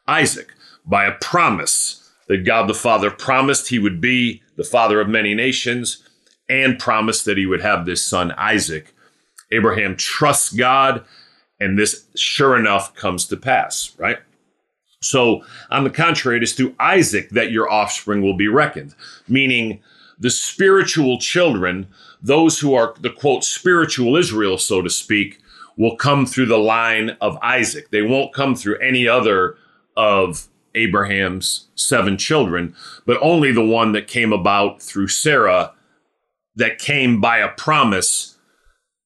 Isaac, 0.06 0.52
by 0.84 1.04
a 1.04 1.12
promise 1.12 2.10
that 2.28 2.44
God 2.44 2.68
the 2.68 2.74
Father 2.74 3.10
promised 3.10 3.68
he 3.68 3.78
would 3.78 4.00
be 4.00 4.42
the 4.56 4.64
father 4.64 5.00
of 5.00 5.08
many 5.08 5.34
nations 5.34 6.02
and 6.48 6.78
promised 6.78 7.24
that 7.24 7.38
he 7.38 7.46
would 7.46 7.60
have 7.60 7.86
this 7.86 8.04
son, 8.04 8.32
Isaac. 8.32 8.94
Abraham 9.50 9.96
trusts 9.96 10.52
God 10.52 11.04
and 11.64 11.78
this, 11.78 12.06
sure 12.14 12.56
enough, 12.56 12.94
comes 12.94 13.26
to 13.28 13.36
pass, 13.36 13.92
right? 13.98 14.18
So, 15.00 15.44
on 15.70 15.84
the 15.84 15.90
contrary, 15.90 16.38
it 16.38 16.42
is 16.42 16.52
through 16.52 16.74
Isaac 16.78 17.30
that 17.30 17.50
your 17.50 17.70
offspring 17.70 18.22
will 18.22 18.36
be 18.36 18.48
reckoned, 18.48 18.94
meaning 19.28 19.80
the 20.18 20.30
spiritual 20.30 21.18
children, 21.18 21.88
those 22.22 22.58
who 22.58 22.74
are 22.74 22.94
the 23.00 23.10
quote, 23.10 23.44
spiritual 23.44 24.16
Israel, 24.16 24.56
so 24.56 24.80
to 24.80 24.90
speak, 24.90 25.40
will 25.76 25.96
come 25.96 26.24
through 26.24 26.46
the 26.46 26.58
line 26.58 27.16
of 27.20 27.38
Isaac. 27.42 27.90
They 27.90 28.02
won't 28.02 28.32
come 28.32 28.54
through 28.54 28.78
any 28.78 29.08
other 29.08 29.56
of 29.96 30.48
Abraham's 30.74 31.68
seven 31.74 32.16
children, 32.16 32.74
but 33.06 33.18
only 33.20 33.52
the 33.52 33.64
one 33.64 33.92
that 33.92 34.08
came 34.08 34.32
about 34.32 34.80
through 34.80 35.08
Sarah 35.08 35.72
that 36.56 36.78
came 36.78 37.20
by 37.20 37.38
a 37.38 37.48
promise 37.48 38.38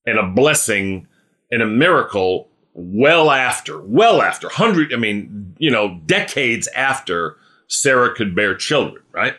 and 0.07 0.18
a 0.18 0.27
blessing 0.27 1.07
and 1.51 1.62
a 1.62 1.66
miracle 1.66 2.47
well 2.78 3.32
after, 3.32 3.80
well 3.80 4.22
after, 4.22 4.48
hundred, 4.48 4.92
I 4.94 4.96
mean, 4.96 5.56
you 5.58 5.70
know, 5.70 6.00
decades 6.06 6.68
after 6.68 7.36
Sarah 7.66 8.14
could 8.14 8.36
bear 8.36 8.54
children, 8.54 9.02
right? 9.10 9.34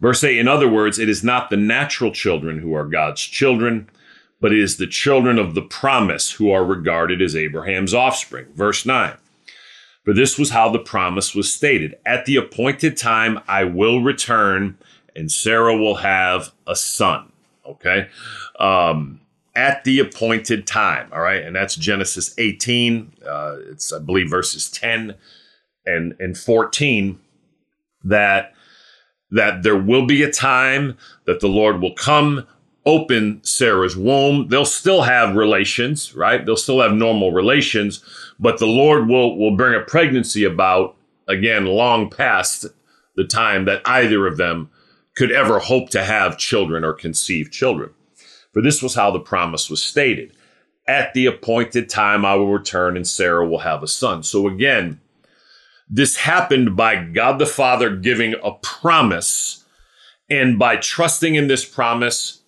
Verse 0.00 0.24
8, 0.24 0.38
in 0.38 0.48
other 0.48 0.68
words, 0.68 0.98
it 0.98 1.10
is 1.10 1.22
not 1.22 1.50
the 1.50 1.56
natural 1.56 2.10
children 2.10 2.58
who 2.58 2.74
are 2.74 2.86
God's 2.86 3.20
children, 3.20 3.90
but 4.40 4.52
it 4.52 4.58
is 4.58 4.78
the 4.78 4.86
children 4.86 5.38
of 5.38 5.54
the 5.54 5.62
promise 5.62 6.32
who 6.32 6.50
are 6.50 6.64
regarded 6.64 7.20
as 7.20 7.36
Abraham's 7.36 7.92
offspring. 7.92 8.46
Verse 8.54 8.86
9, 8.86 9.14
for 10.02 10.14
this 10.14 10.38
was 10.38 10.50
how 10.50 10.70
the 10.70 10.78
promise 10.78 11.34
was 11.34 11.52
stated 11.52 11.96
At 12.06 12.24
the 12.24 12.36
appointed 12.36 12.96
time, 12.96 13.38
I 13.46 13.64
will 13.64 14.02
return, 14.02 14.78
and 15.14 15.30
Sarah 15.30 15.76
will 15.76 15.96
have 15.96 16.52
a 16.66 16.74
son. 16.74 17.30
Okay. 17.66 18.08
Um, 18.58 19.20
at 19.54 19.84
the 19.84 19.98
appointed 19.98 20.66
time. 20.66 21.08
All 21.12 21.20
right. 21.20 21.42
And 21.42 21.54
that's 21.54 21.76
Genesis 21.76 22.34
18. 22.38 23.12
Uh, 23.26 23.56
it's, 23.70 23.92
I 23.92 23.98
believe, 23.98 24.30
verses 24.30 24.70
10 24.70 25.14
and, 25.84 26.14
and 26.18 26.36
14 26.36 27.18
that 28.04 28.52
that 29.30 29.62
there 29.62 29.76
will 29.76 30.04
be 30.04 30.22
a 30.22 30.30
time 30.30 30.96
that 31.24 31.40
the 31.40 31.48
Lord 31.48 31.80
will 31.80 31.94
come, 31.94 32.46
open 32.84 33.40
Sarah's 33.42 33.96
womb. 33.96 34.48
They'll 34.48 34.66
still 34.66 35.02
have 35.02 35.34
relations, 35.34 36.14
right? 36.14 36.44
They'll 36.44 36.56
still 36.56 36.82
have 36.82 36.92
normal 36.92 37.32
relations, 37.32 38.04
but 38.38 38.58
the 38.58 38.66
Lord 38.66 39.08
will 39.08 39.38
will 39.38 39.56
bring 39.56 39.74
a 39.74 39.84
pregnancy 39.84 40.44
about 40.44 40.96
again 41.28 41.64
long 41.64 42.10
past 42.10 42.66
the 43.16 43.24
time 43.24 43.64
that 43.64 43.82
either 43.86 44.26
of 44.26 44.36
them 44.36 44.70
could 45.14 45.32
ever 45.32 45.58
hope 45.58 45.90
to 45.90 46.04
have 46.04 46.38
children 46.38 46.84
or 46.84 46.92
conceive 46.92 47.50
children. 47.50 47.90
For 48.52 48.62
this 48.62 48.82
was 48.82 48.94
how 48.94 49.10
the 49.10 49.20
promise 49.20 49.70
was 49.70 49.82
stated. 49.82 50.32
At 50.86 51.14
the 51.14 51.26
appointed 51.26 51.88
time 51.88 52.24
I 52.24 52.34
will 52.34 52.52
return 52.52 52.96
and 52.96 53.06
Sarah 53.06 53.46
will 53.48 53.60
have 53.60 53.82
a 53.82 53.88
son. 53.88 54.22
So 54.22 54.46
again, 54.46 55.00
this 55.88 56.16
happened 56.16 56.76
by 56.76 56.96
God 57.04 57.38
the 57.38 57.46
Father 57.46 57.94
giving 57.94 58.34
a 58.42 58.52
promise 58.52 59.64
and 60.28 60.58
by 60.58 60.76
trusting 60.76 61.34
in 61.34 61.48
this 61.48 61.64
promise 61.64 62.40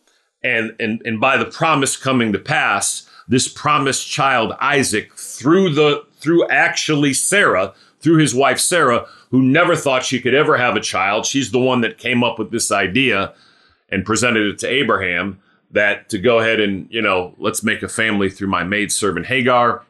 and, 0.42 0.74
and, 0.78 1.02
and 1.04 1.20
by 1.20 1.36
the 1.36 1.46
promise 1.46 1.96
coming 1.96 2.32
to 2.32 2.38
pass, 2.38 3.08
this 3.28 3.48
promised 3.48 4.06
child 4.08 4.52
Isaac 4.60 5.14
through 5.14 5.70
the 5.70 6.04
through 6.18 6.48
actually 6.48 7.12
Sarah, 7.12 7.74
through 8.00 8.16
his 8.16 8.34
wife 8.34 8.58
Sarah, 8.58 9.06
who 9.30 9.42
never 9.42 9.76
thought 9.76 10.04
she 10.04 10.20
could 10.20 10.34
ever 10.34 10.56
have 10.56 10.76
a 10.76 10.80
child. 10.80 11.26
She's 11.26 11.50
the 11.50 11.58
one 11.58 11.82
that 11.82 11.98
came 11.98 12.24
up 12.24 12.38
with 12.38 12.50
this 12.50 12.72
idea 12.72 13.34
and 13.90 14.06
presented 14.06 14.46
it 14.46 14.58
to 14.60 14.68
Abraham 14.68 15.40
that 15.74 16.08
to 16.08 16.18
go 16.18 16.38
ahead 16.38 16.60
and, 16.60 16.86
you 16.90 17.02
know, 17.02 17.34
let's 17.38 17.62
make 17.62 17.82
a 17.82 17.88
family 17.88 18.30
through 18.30 18.48
my 18.48 18.64
maid 18.64 18.90
servant 18.90 19.26
Hagar. 19.26 19.84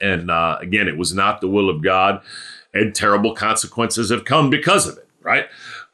And 0.00 0.30
uh, 0.30 0.56
again, 0.60 0.88
it 0.88 0.96
was 0.96 1.12
not 1.12 1.40
the 1.40 1.48
will 1.48 1.68
of 1.68 1.82
God, 1.82 2.22
and 2.72 2.94
terrible 2.94 3.34
consequences 3.34 4.10
have 4.10 4.24
come 4.24 4.48
because 4.48 4.88
of 4.88 4.96
it, 4.96 5.08
right? 5.20 5.46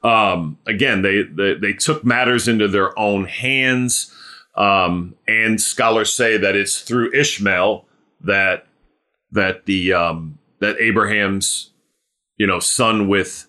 Um, 0.04 0.58
again, 0.66 1.02
they, 1.02 1.22
they, 1.22 1.54
they 1.54 1.72
took 1.72 2.04
matters 2.04 2.46
into 2.46 2.68
their 2.68 2.96
own 2.98 3.24
hands, 3.24 4.14
um, 4.54 5.16
and 5.26 5.60
scholars 5.60 6.12
say 6.12 6.36
that 6.36 6.54
it's 6.54 6.80
through 6.80 7.12
Ishmael 7.12 7.84
that 8.20 8.66
that 9.32 9.66
the 9.66 9.92
um, 9.92 10.38
that 10.60 10.80
Abraham's 10.80 11.72
you 12.36 12.46
know 12.46 12.60
son 12.60 13.08
with 13.08 13.46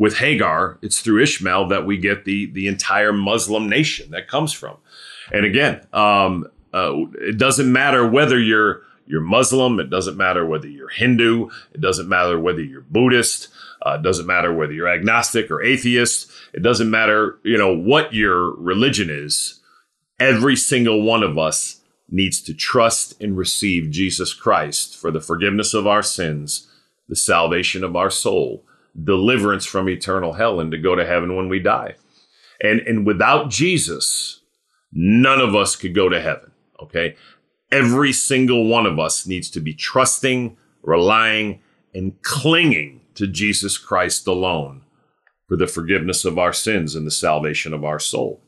with 0.00 0.16
Hagar, 0.16 0.78
it's 0.80 1.00
through 1.00 1.22
Ishmael 1.22 1.68
that 1.68 1.84
we 1.84 1.98
get 1.98 2.24
the 2.24 2.46
the 2.46 2.66
entire 2.68 3.12
Muslim 3.12 3.68
nation 3.68 4.10
that 4.12 4.28
comes 4.28 4.50
from. 4.50 4.78
And 5.30 5.44
again, 5.44 5.86
um, 5.92 6.46
uh, 6.72 6.94
it 7.20 7.36
doesn't 7.36 7.70
matter 7.70 8.08
whether 8.08 8.38
you're 8.38 8.80
you're 9.06 9.20
Muslim. 9.20 9.78
It 9.78 9.90
doesn't 9.90 10.16
matter 10.16 10.46
whether 10.46 10.66
you're 10.66 10.88
Hindu. 10.88 11.50
It 11.74 11.82
doesn't 11.82 12.08
matter 12.08 12.40
whether 12.40 12.62
you're 12.62 12.80
Buddhist. 12.80 13.48
Uh, 13.84 13.98
it 14.00 14.02
doesn't 14.02 14.26
matter 14.26 14.54
whether 14.54 14.72
you're 14.72 14.88
agnostic 14.88 15.50
or 15.50 15.62
atheist. 15.62 16.30
It 16.54 16.62
doesn't 16.62 16.90
matter, 16.90 17.38
you 17.42 17.58
know, 17.58 17.76
what 17.76 18.14
your 18.14 18.56
religion 18.56 19.10
is. 19.10 19.60
Every 20.18 20.56
single 20.56 21.02
one 21.02 21.22
of 21.22 21.36
us 21.36 21.82
needs 22.08 22.40
to 22.42 22.54
trust 22.54 23.20
and 23.20 23.36
receive 23.36 23.90
Jesus 23.90 24.32
Christ 24.32 24.96
for 24.96 25.10
the 25.10 25.20
forgiveness 25.20 25.74
of 25.74 25.86
our 25.86 26.02
sins, 26.02 26.68
the 27.08 27.16
salvation 27.16 27.84
of 27.84 27.96
our 27.96 28.10
soul, 28.10 28.64
deliverance 29.02 29.64
from 29.64 29.88
eternal 29.88 30.34
hell, 30.34 30.60
and 30.60 30.70
to 30.72 30.78
go 30.78 30.94
to 30.94 31.06
heaven 31.06 31.36
when 31.36 31.48
we 31.48 31.58
die. 31.58 31.94
And, 32.62 32.80
and 32.80 33.06
without 33.06 33.50
Jesus, 33.50 34.40
none 34.92 35.40
of 35.40 35.54
us 35.54 35.76
could 35.76 35.94
go 35.94 36.08
to 36.08 36.20
heaven. 36.20 36.50
Okay. 36.82 37.16
Every 37.72 38.12
single 38.12 38.66
one 38.66 38.86
of 38.86 38.98
us 38.98 39.26
needs 39.26 39.48
to 39.50 39.60
be 39.60 39.72
trusting, 39.72 40.56
relying, 40.82 41.60
and 41.94 42.20
clinging 42.22 43.00
to 43.14 43.26
Jesus 43.26 43.78
Christ 43.78 44.26
alone 44.26 44.82
for 45.48 45.56
the 45.56 45.66
forgiveness 45.66 46.24
of 46.24 46.38
our 46.38 46.52
sins 46.52 46.94
and 46.94 47.06
the 47.06 47.10
salvation 47.10 47.72
of 47.72 47.84
our 47.84 47.98
soul. 47.98 48.40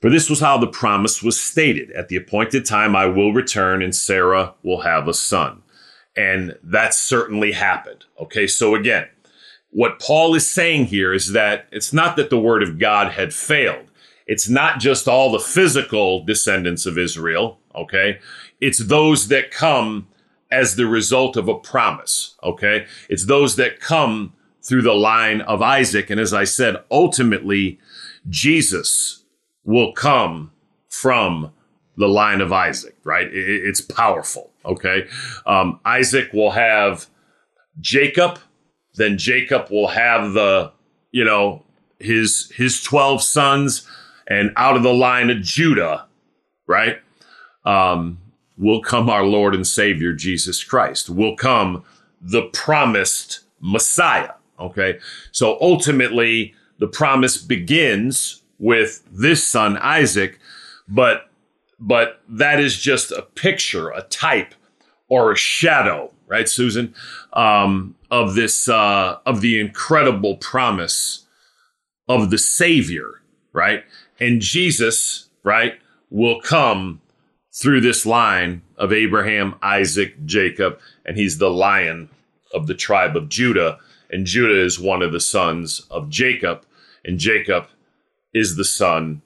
For 0.00 0.10
this 0.10 0.30
was 0.30 0.40
how 0.40 0.58
the 0.58 0.66
promise 0.66 1.22
was 1.22 1.40
stated 1.40 1.90
At 1.92 2.08
the 2.08 2.16
appointed 2.16 2.64
time, 2.64 2.94
I 2.94 3.06
will 3.06 3.32
return, 3.32 3.82
and 3.82 3.94
Sarah 3.94 4.54
will 4.62 4.82
have 4.82 5.08
a 5.08 5.14
son. 5.14 5.62
And 6.18 6.58
that 6.64 6.94
certainly 6.94 7.52
happened. 7.52 8.04
Okay, 8.20 8.48
so 8.48 8.74
again, 8.74 9.06
what 9.70 10.00
Paul 10.00 10.34
is 10.34 10.50
saying 10.50 10.86
here 10.86 11.12
is 11.12 11.30
that 11.32 11.68
it's 11.70 11.92
not 11.92 12.16
that 12.16 12.28
the 12.28 12.40
word 12.40 12.64
of 12.64 12.80
God 12.80 13.12
had 13.12 13.32
failed. 13.32 13.88
It's 14.26 14.48
not 14.48 14.80
just 14.80 15.06
all 15.06 15.30
the 15.30 15.38
physical 15.38 16.24
descendants 16.24 16.86
of 16.86 16.98
Israel, 16.98 17.60
okay? 17.72 18.18
It's 18.60 18.78
those 18.78 19.28
that 19.28 19.52
come 19.52 20.08
as 20.50 20.74
the 20.74 20.86
result 20.86 21.36
of 21.36 21.46
a 21.46 21.54
promise, 21.54 22.34
okay? 22.42 22.86
It's 23.08 23.26
those 23.26 23.54
that 23.54 23.78
come 23.78 24.32
through 24.60 24.82
the 24.82 24.94
line 24.94 25.40
of 25.42 25.62
Isaac. 25.62 26.10
And 26.10 26.20
as 26.20 26.34
I 26.34 26.44
said, 26.44 26.82
ultimately, 26.90 27.78
Jesus 28.28 29.24
will 29.64 29.92
come 29.92 30.50
from 30.88 31.52
the 31.98 32.08
line 32.08 32.40
of 32.40 32.52
Isaac, 32.52 32.96
right? 33.04 33.28
It's 33.30 33.80
powerful, 33.80 34.50
okay? 34.64 35.06
Um, 35.44 35.80
Isaac 35.84 36.32
will 36.32 36.52
have 36.52 37.06
Jacob, 37.80 38.38
then 38.94 39.18
Jacob 39.18 39.70
will 39.70 39.88
have 39.88 40.32
the, 40.32 40.72
you 41.10 41.24
know, 41.24 41.64
his 41.98 42.50
his 42.54 42.80
12 42.82 43.22
sons 43.22 43.86
and 44.28 44.52
out 44.56 44.76
of 44.76 44.84
the 44.84 44.94
line 44.94 45.30
of 45.30 45.42
Judah, 45.42 46.06
right? 46.66 46.98
Um, 47.64 48.18
will 48.56 48.80
come 48.80 49.10
our 49.10 49.24
Lord 49.24 49.54
and 49.54 49.66
Savior 49.66 50.12
Jesus 50.12 50.62
Christ. 50.62 51.10
Will 51.10 51.36
come 51.36 51.84
the 52.20 52.42
promised 52.52 53.40
Messiah. 53.60 54.32
Okay. 54.60 54.98
So 55.32 55.58
ultimately, 55.60 56.54
the 56.78 56.88
promise 56.88 57.38
begins 57.38 58.42
with 58.58 59.02
this 59.10 59.44
son, 59.44 59.76
Isaac, 59.78 60.38
but 60.88 61.27
but 61.78 62.20
that 62.28 62.60
is 62.60 62.76
just 62.78 63.12
a 63.12 63.22
picture, 63.22 63.90
a 63.90 64.02
type, 64.02 64.54
or 65.08 65.32
a 65.32 65.36
shadow, 65.36 66.12
right, 66.26 66.48
Susan, 66.48 66.94
um, 67.32 67.94
of 68.10 68.34
this 68.34 68.68
uh, 68.68 69.18
of 69.26 69.40
the 69.40 69.60
incredible 69.60 70.36
promise 70.36 71.26
of 72.08 72.30
the 72.30 72.38
Savior, 72.38 73.22
right? 73.52 73.84
And 74.20 74.40
Jesus, 74.40 75.28
right, 75.44 75.74
will 76.10 76.40
come 76.40 77.00
through 77.52 77.80
this 77.80 78.06
line 78.06 78.62
of 78.76 78.92
Abraham, 78.92 79.54
Isaac, 79.62 80.24
Jacob, 80.24 80.78
and 81.04 81.16
he's 81.16 81.38
the 81.38 81.50
lion 81.50 82.08
of 82.54 82.66
the 82.66 82.74
tribe 82.74 83.16
of 83.16 83.28
Judah. 83.28 83.78
And 84.10 84.24
Judah 84.24 84.64
is 84.64 84.78
one 84.78 85.02
of 85.02 85.12
the 85.12 85.20
sons 85.20 85.86
of 85.90 86.08
Jacob, 86.08 86.64
and 87.04 87.18
Jacob 87.18 87.66
is 88.32 88.56
the 88.56 88.64
son 88.64 89.22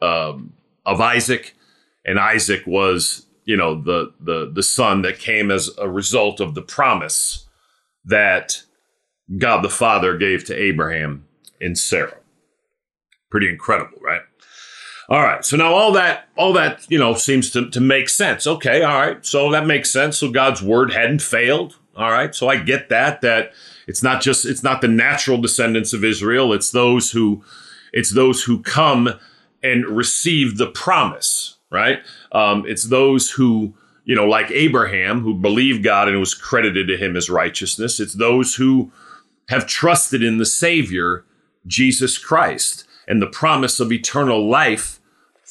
um, 0.00 0.52
of 0.84 1.00
Isaac, 1.00 1.54
and 2.06 2.18
Isaac 2.18 2.62
was, 2.66 3.26
you 3.44 3.56
know, 3.56 3.74
the 3.80 4.14
the 4.18 4.50
the 4.50 4.62
son 4.62 5.02
that 5.02 5.18
came 5.18 5.50
as 5.50 5.70
a 5.76 5.88
result 5.88 6.40
of 6.40 6.54
the 6.54 6.62
promise 6.62 7.46
that 8.04 8.62
God 9.36 9.62
the 9.62 9.68
Father 9.68 10.16
gave 10.16 10.44
to 10.44 10.54
Abraham 10.54 11.26
and 11.60 11.76
Sarah. 11.76 12.16
Pretty 13.30 13.48
incredible, 13.48 13.98
right? 14.00 14.22
All 15.08 15.22
right. 15.22 15.44
So 15.44 15.56
now 15.56 15.72
all 15.72 15.92
that, 15.92 16.28
all 16.36 16.52
that, 16.54 16.84
you 16.88 16.98
know, 16.98 17.14
seems 17.14 17.50
to, 17.52 17.70
to 17.70 17.80
make 17.80 18.08
sense. 18.08 18.46
Okay. 18.46 18.82
All 18.82 18.98
right. 18.98 19.24
So 19.24 19.50
that 19.52 19.66
makes 19.66 19.90
sense. 19.90 20.18
So 20.18 20.30
God's 20.30 20.62
word 20.62 20.92
hadn't 20.92 21.22
failed. 21.22 21.76
All 21.96 22.10
right. 22.10 22.34
So 22.34 22.48
I 22.48 22.56
get 22.56 22.88
that, 22.88 23.20
that 23.20 23.52
it's 23.86 24.02
not 24.02 24.20
just, 24.20 24.44
it's 24.44 24.64
not 24.64 24.80
the 24.80 24.88
natural 24.88 25.38
descendants 25.38 25.92
of 25.92 26.04
Israel. 26.04 26.52
It's 26.52 26.72
those 26.72 27.12
who, 27.12 27.44
it's 27.92 28.12
those 28.14 28.42
who 28.42 28.62
come 28.62 29.10
and 29.62 29.86
receive 29.86 30.58
the 30.58 30.66
promise, 30.66 31.55
right? 31.76 31.98
Um, 32.32 32.64
it's 32.66 32.84
those 32.84 33.30
who, 33.30 33.74
you 34.04 34.14
know, 34.14 34.26
like 34.26 34.50
Abraham, 34.50 35.20
who 35.20 35.34
believed 35.34 35.84
God 35.84 36.08
and 36.08 36.18
was 36.18 36.34
credited 36.34 36.88
to 36.88 36.96
him 36.96 37.16
as 37.16 37.28
righteousness. 37.28 38.00
It's 38.00 38.14
those 38.14 38.54
who 38.54 38.90
have 39.50 39.66
trusted 39.66 40.22
in 40.22 40.38
the 40.38 40.46
Savior, 40.46 41.24
Jesus 41.66 42.16
Christ, 42.16 42.84
and 43.06 43.20
the 43.20 43.26
promise 43.26 43.78
of 43.78 43.92
eternal 43.92 44.48
life 44.48 45.00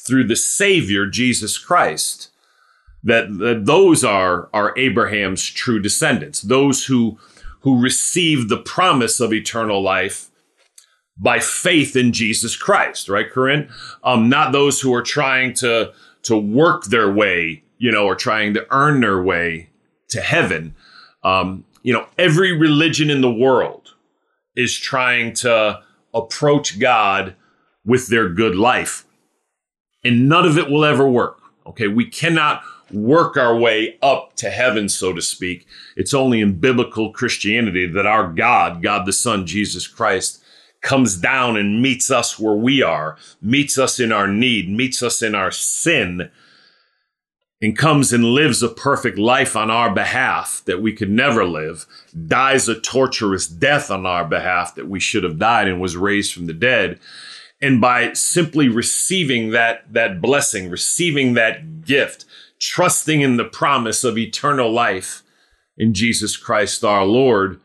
through 0.06 0.26
the 0.26 0.36
Savior, 0.36 1.06
Jesus 1.06 1.56
Christ. 1.58 2.30
That, 3.04 3.38
that 3.38 3.66
those 3.66 4.02
are, 4.02 4.48
are 4.52 4.76
Abraham's 4.76 5.48
true 5.48 5.80
descendants, 5.80 6.42
those 6.42 6.86
who, 6.86 7.18
who 7.60 7.80
receive 7.80 8.48
the 8.48 8.56
promise 8.56 9.20
of 9.20 9.32
eternal 9.32 9.80
life 9.80 10.28
by 11.16 11.38
faith 11.38 11.96
in 11.96 12.12
Jesus 12.12 12.56
Christ, 12.56 13.08
right, 13.08 13.30
Corinne? 13.30 13.68
Um, 14.02 14.28
not 14.28 14.52
those 14.52 14.80
who 14.80 14.92
are 14.92 15.02
trying 15.02 15.54
to 15.54 15.92
to 16.26 16.36
work 16.36 16.86
their 16.86 17.10
way, 17.10 17.62
you 17.78 17.90
know, 17.90 18.04
or 18.04 18.16
trying 18.16 18.52
to 18.52 18.66
earn 18.70 19.00
their 19.00 19.22
way 19.22 19.68
to 20.08 20.20
heaven. 20.20 20.74
Um, 21.22 21.64
you 21.82 21.92
know, 21.92 22.06
every 22.18 22.52
religion 22.52 23.10
in 23.10 23.20
the 23.20 23.32
world 23.32 23.94
is 24.56 24.76
trying 24.76 25.34
to 25.34 25.80
approach 26.12 26.80
God 26.80 27.36
with 27.84 28.08
their 28.08 28.28
good 28.28 28.56
life, 28.56 29.04
and 30.02 30.28
none 30.28 30.44
of 30.44 30.58
it 30.58 30.68
will 30.68 30.84
ever 30.84 31.08
work. 31.08 31.38
Okay, 31.64 31.86
we 31.86 32.04
cannot 32.04 32.62
work 32.90 33.36
our 33.36 33.56
way 33.56 33.96
up 34.02 34.34
to 34.36 34.50
heaven, 34.50 34.88
so 34.88 35.12
to 35.12 35.22
speak. 35.22 35.66
It's 35.96 36.14
only 36.14 36.40
in 36.40 36.58
biblical 36.58 37.12
Christianity 37.12 37.86
that 37.86 38.06
our 38.06 38.32
God, 38.32 38.82
God 38.82 39.06
the 39.06 39.12
Son, 39.12 39.46
Jesus 39.46 39.86
Christ, 39.86 40.42
comes 40.82 41.16
down 41.16 41.56
and 41.56 41.82
meets 41.82 42.10
us 42.10 42.38
where 42.38 42.54
we 42.54 42.82
are, 42.82 43.16
meets 43.40 43.78
us 43.78 43.98
in 43.98 44.12
our 44.12 44.28
need, 44.28 44.68
meets 44.68 45.02
us 45.02 45.22
in 45.22 45.34
our 45.34 45.50
sin, 45.50 46.30
and 47.60 47.76
comes 47.76 48.12
and 48.12 48.24
lives 48.24 48.62
a 48.62 48.68
perfect 48.68 49.18
life 49.18 49.56
on 49.56 49.70
our 49.70 49.90
behalf 49.92 50.62
that 50.66 50.82
we 50.82 50.92
could 50.92 51.10
never 51.10 51.44
live, 51.44 51.86
dies 52.26 52.68
a 52.68 52.78
torturous 52.78 53.46
death 53.46 53.90
on 53.90 54.04
our 54.04 54.24
behalf 54.24 54.74
that 54.74 54.88
we 54.88 55.00
should 55.00 55.24
have 55.24 55.38
died 55.38 55.66
and 55.66 55.80
was 55.80 55.96
raised 55.96 56.34
from 56.34 56.46
the 56.46 56.52
dead. 56.52 57.00
And 57.60 57.80
by 57.80 58.12
simply 58.12 58.68
receiving 58.68 59.50
that, 59.50 59.90
that 59.92 60.20
blessing, 60.20 60.68
receiving 60.68 61.34
that 61.34 61.84
gift, 61.84 62.26
trusting 62.60 63.22
in 63.22 63.38
the 63.38 63.44
promise 63.44 64.04
of 64.04 64.18
eternal 64.18 64.70
life 64.70 65.22
in 65.78 65.94
Jesus 65.94 66.36
Christ 66.36 66.84
our 66.84 67.06
Lord, 67.06 67.58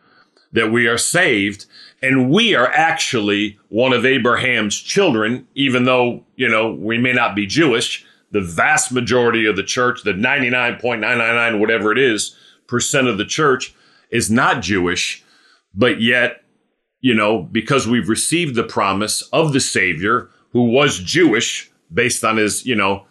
that 0.54 0.72
we 0.72 0.88
are 0.88 0.98
saved 0.98 1.66
and 2.02 2.32
we 2.32 2.56
are 2.56 2.68
actually 2.68 3.60
one 3.70 3.94
of 3.94 4.06
Abraham's 4.06 4.80
children, 4.80 5.48
even 5.54 5.86
though, 5.86 6.24
you 6.36 6.50
know, 6.50 6.74
we 6.74 6.98
may 6.98 7.14
not 7.14 7.36
be 7.36 7.46
Jewish. 7.46 8.06
The 8.32 8.42
vast 8.42 8.92
majority 8.92 9.46
of 9.46 9.56
the 9.56 9.64
church, 9.64 10.04
the 10.04 10.14
99.999, 10.14 11.60
whatever 11.60 11.92
it 11.92 12.00
is, 12.00 12.36
percent 12.68 13.08
of 13.08 13.18
the 13.18 13.26
church 13.26 13.76
is 14.10 14.32
not 14.32 14.64
Jewish. 14.64 15.24
But 15.76 16.02
yet, 16.02 16.44
you 17.02 17.14
know, 17.14 17.44
because 17.44 17.88
we've 17.88 18.10
received 18.10 18.56
the 18.56 18.64
promise 18.64 19.22
of 19.34 19.54
the 19.54 19.60
Savior 19.60 20.30
who 20.54 20.66
was 20.72 20.98
Jewish 20.98 21.70
based 21.94 22.24
on 22.24 22.38
his, 22.38 22.66
you 22.66 22.76
know, 22.76 23.06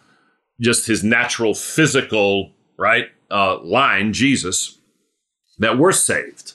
just 0.59 0.85
his 0.85 1.03
natural 1.03 1.53
physical, 1.53 2.51
right, 2.77 3.07
uh, 3.29 3.59
line, 3.59 4.11
Jesus, 4.13 4.79
that 5.59 5.77
we're 5.77 5.91
saved. 5.91 6.53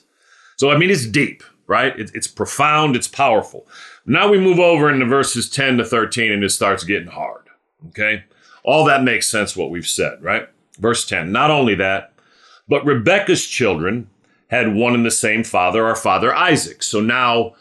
So, 0.57 0.71
I 0.71 0.77
mean, 0.77 0.89
it's 0.89 1.05
deep 1.05 1.43
right? 1.67 1.97
It, 1.99 2.11
it's 2.13 2.27
profound, 2.27 2.95
it's 2.95 3.07
powerful. 3.07 3.67
Now 4.05 4.29
we 4.29 4.39
move 4.39 4.59
over 4.59 4.89
into 4.89 5.05
verses 5.05 5.49
10 5.49 5.77
to 5.77 5.85
13 5.85 6.31
and 6.31 6.43
it 6.43 6.49
starts 6.49 6.83
getting 6.83 7.09
hard. 7.09 7.43
Okay? 7.89 8.23
All 8.63 8.85
that 8.85 9.03
makes 9.03 9.27
sense 9.27 9.55
what 9.55 9.69
we've 9.69 9.87
said, 9.87 10.21
right? 10.21 10.49
Verse 10.79 11.05
10. 11.05 11.31
Not 11.31 11.51
only 11.51 11.75
that, 11.75 12.13
but 12.67 12.85
Rebekah's 12.85 13.45
children 13.45 14.09
had 14.49 14.75
one 14.75 14.93
and 14.93 15.05
the 15.05 15.11
same 15.11 15.43
father, 15.43 15.85
our 15.85 15.95
father 15.95 16.33
Isaac. 16.33 16.83
So 16.83 16.99
now, 17.01 17.55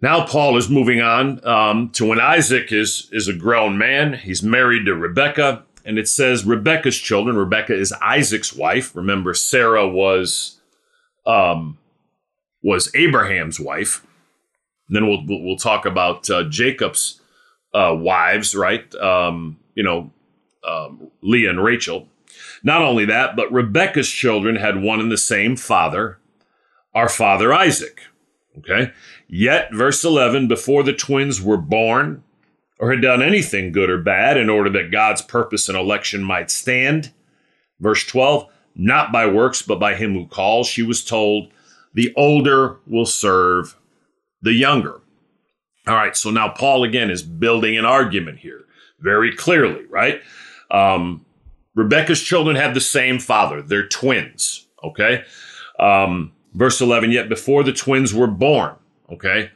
now 0.00 0.26
Paul 0.26 0.56
is 0.56 0.68
moving 0.68 1.00
on 1.00 1.44
um, 1.46 1.90
to 1.90 2.06
when 2.06 2.20
Isaac 2.20 2.72
is 2.72 3.08
is 3.12 3.28
a 3.28 3.34
grown 3.34 3.78
man. 3.78 4.14
He's 4.14 4.42
married 4.42 4.86
to 4.86 4.94
Rebekah, 4.94 5.64
and 5.84 5.98
it 5.98 6.08
says 6.08 6.44
Rebekah's 6.44 6.98
children. 6.98 7.36
Rebekah 7.36 7.74
is 7.74 7.92
Isaac's 8.02 8.54
wife. 8.54 8.94
Remember, 8.96 9.34
Sarah 9.34 9.88
was 9.88 10.60
um, 11.26 11.78
was 12.62 12.94
Abraham's 12.94 13.58
wife. 13.58 14.06
And 14.88 14.96
then 14.96 15.08
we'll, 15.08 15.24
we'll, 15.26 15.56
talk 15.56 15.86
about 15.86 16.28
uh, 16.28 16.44
Jacob's 16.44 17.20
uh, 17.74 17.94
wives, 17.96 18.54
right? 18.54 18.94
Um, 18.96 19.58
you 19.74 19.82
know, 19.82 20.10
um, 20.66 21.10
Leah 21.22 21.50
and 21.50 21.62
Rachel. 21.62 22.08
Not 22.62 22.82
only 22.82 23.04
that, 23.06 23.34
but 23.36 23.52
Rebecca's 23.52 24.08
children 24.08 24.56
had 24.56 24.82
one 24.82 25.00
and 25.00 25.10
the 25.10 25.16
same 25.16 25.56
father, 25.56 26.18
our 26.94 27.08
father 27.08 27.52
Isaac. 27.52 28.02
Okay. 28.58 28.92
Yet, 29.28 29.72
verse 29.72 30.04
11, 30.04 30.46
before 30.46 30.82
the 30.82 30.92
twins 30.92 31.40
were 31.40 31.56
born 31.56 32.22
or 32.78 32.90
had 32.90 33.00
done 33.00 33.22
anything 33.22 33.72
good 33.72 33.88
or 33.88 33.98
bad 33.98 34.36
in 34.36 34.50
order 34.50 34.68
that 34.70 34.92
God's 34.92 35.22
purpose 35.22 35.68
and 35.68 35.78
election 35.78 36.22
might 36.22 36.50
stand, 36.50 37.12
verse 37.80 38.04
12, 38.04 38.46
not 38.74 39.10
by 39.10 39.26
works, 39.26 39.62
but 39.62 39.80
by 39.80 39.94
him 39.94 40.12
who 40.14 40.26
calls, 40.26 40.66
she 40.66 40.82
was 40.82 41.04
told, 41.04 41.50
the 41.94 42.12
older 42.16 42.78
will 42.86 43.06
serve 43.06 43.76
the 44.40 44.52
younger. 44.52 45.00
All 45.86 45.94
right, 45.94 46.16
so 46.16 46.30
now 46.30 46.48
Paul 46.48 46.84
again 46.84 47.10
is 47.10 47.22
building 47.22 47.76
an 47.76 47.84
argument 47.84 48.38
here 48.38 48.64
very 49.00 49.34
clearly, 49.34 49.84
right? 49.86 50.20
Um, 50.70 51.24
Rebecca's 51.74 52.22
children 52.22 52.56
have 52.56 52.74
the 52.74 52.80
same 52.80 53.18
father, 53.18 53.62
they're 53.62 53.88
twins, 53.88 54.66
okay? 54.84 55.24
Um, 55.78 56.32
verse 56.54 56.80
11, 56.80 57.10
yet 57.10 57.28
before 57.28 57.64
the 57.64 57.72
twins 57.72 58.14
were 58.14 58.28
born, 58.28 58.76
okay, 59.10 59.50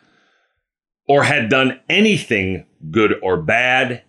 or 1.08 1.22
had 1.22 1.48
done 1.48 1.78
anything 1.88 2.66
good 2.90 3.14
or 3.22 3.36
bad, 3.36 4.02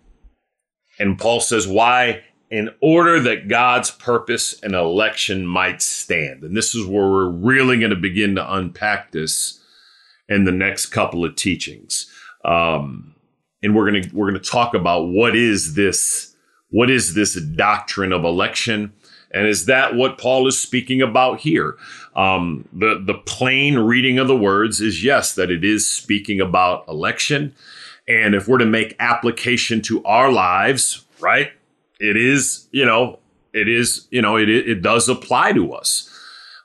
and 0.98 1.18
Paul 1.18 1.40
says, 1.40 1.68
why? 1.68 2.24
In 2.50 2.70
order 2.80 3.20
that 3.20 3.48
God's 3.48 3.90
purpose 3.90 4.58
and 4.62 4.74
election 4.74 5.46
might 5.46 5.82
stand. 5.82 6.42
And 6.42 6.56
this 6.56 6.74
is 6.74 6.86
where 6.86 7.08
we're 7.08 7.30
really 7.30 7.78
going 7.78 7.90
to 7.90 7.96
begin 7.96 8.34
to 8.36 8.54
unpack 8.54 9.12
this 9.12 9.62
in 10.28 10.44
the 10.44 10.52
next 10.52 10.86
couple 10.86 11.24
of 11.24 11.36
teachings. 11.36 12.10
Um, 12.44 13.14
and 13.62 13.74
we're 13.74 13.90
going 13.90 14.02
to 14.02 14.16
we're 14.16 14.30
going 14.30 14.42
to 14.42 14.50
talk 14.50 14.74
about 14.74 15.08
what 15.08 15.34
is 15.36 15.74
this 15.74 16.34
what 16.70 16.90
is 16.90 17.14
this 17.14 17.34
doctrine 17.34 18.12
of 18.12 18.24
election 18.24 18.92
and 19.30 19.46
is 19.46 19.66
that 19.66 19.94
what 19.94 20.18
Paul 20.18 20.46
is 20.46 20.60
speaking 20.60 21.02
about 21.02 21.40
here? 21.40 21.76
Um, 22.16 22.68
the 22.72 23.02
the 23.04 23.14
plain 23.14 23.78
reading 23.78 24.18
of 24.18 24.28
the 24.28 24.36
words 24.36 24.80
is 24.80 25.04
yes, 25.04 25.34
that 25.34 25.50
it 25.50 25.64
is 25.64 25.88
speaking 25.88 26.40
about 26.40 26.86
election. 26.88 27.54
And 28.06 28.34
if 28.34 28.48
we're 28.48 28.58
to 28.58 28.66
make 28.66 28.96
application 28.98 29.82
to 29.82 30.02
our 30.04 30.32
lives, 30.32 31.04
right? 31.20 31.52
It 31.98 32.16
is, 32.16 32.68
you 32.70 32.84
know, 32.84 33.18
it 33.52 33.68
is, 33.68 34.06
you 34.10 34.22
know, 34.22 34.36
it 34.36 34.48
it 34.48 34.82
does 34.82 35.08
apply 35.08 35.52
to 35.52 35.72
us. 35.72 36.08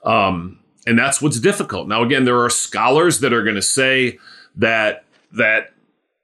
Um, 0.03 0.59
and 0.85 0.99
that's 0.99 1.21
what's 1.21 1.39
difficult. 1.39 1.87
Now, 1.87 2.03
again, 2.03 2.25
there 2.25 2.43
are 2.43 2.49
scholars 2.49 3.19
that 3.21 3.33
are 3.33 3.43
going 3.43 3.55
to 3.55 3.61
say 3.61 4.19
that 4.55 5.05
that 5.31 5.73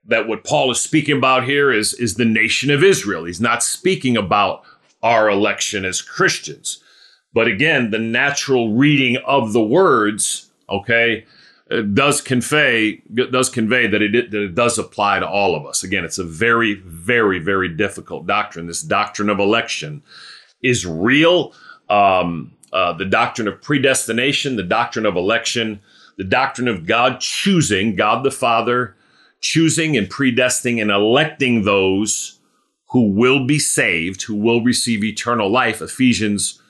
that 0.05 0.27
what 0.27 0.43
Paul 0.43 0.71
is 0.71 0.79
speaking 0.79 1.17
about 1.17 1.45
here 1.45 1.71
is 1.71 1.93
is 1.93 2.15
the 2.15 2.25
nation 2.25 2.69
of 2.69 2.83
Israel. 2.83 3.25
He's 3.25 3.41
not 3.41 3.63
speaking 3.63 4.17
about 4.17 4.63
our 5.01 5.29
election 5.29 5.85
as 5.85 6.01
Christians. 6.01 6.83
But 7.33 7.47
again, 7.47 7.91
the 7.91 7.99
natural 7.99 8.73
reading 8.73 9.17
of 9.25 9.53
the 9.53 9.61
words, 9.61 10.49
okay, 10.67 11.25
does 11.93 12.21
convey 12.21 13.01
does 13.13 13.49
convey 13.49 13.85
that 13.87 14.01
it, 14.01 14.31
that 14.31 14.41
it 14.41 14.55
does 14.55 14.79
apply 14.79 15.19
to 15.19 15.27
all 15.27 15.55
of 15.55 15.65
us. 15.65 15.83
Again, 15.83 16.03
it's 16.03 16.17
a 16.17 16.23
very, 16.23 16.75
very, 16.75 17.39
very 17.39 17.69
difficult 17.69 18.25
doctrine. 18.25 18.65
This 18.65 18.81
doctrine 18.81 19.29
of 19.29 19.39
election 19.39 20.01
is 20.63 20.85
real. 20.85 21.53
Um, 21.89 22.53
uh, 22.73 22.93
the 22.93 23.05
doctrine 23.05 23.47
of 23.47 23.61
predestination, 23.61 24.55
the 24.55 24.63
doctrine 24.63 25.05
of 25.05 25.15
election, 25.15 25.81
the 26.17 26.23
doctrine 26.23 26.67
of 26.67 26.85
God 26.85 27.19
choosing, 27.19 27.95
God 27.95 28.23
the 28.23 28.31
Father 28.31 28.95
choosing 29.41 29.95
and 29.95 30.09
predestining 30.09 30.81
and 30.81 30.91
electing 30.91 31.63
those 31.63 32.39
who 32.89 33.11
will 33.11 33.45
be 33.45 33.59
saved, 33.59 34.23
who 34.23 34.35
will 34.35 34.63
receive 34.63 35.03
eternal 35.03 35.49
life. 35.49 35.81
Ephesians 35.81 36.61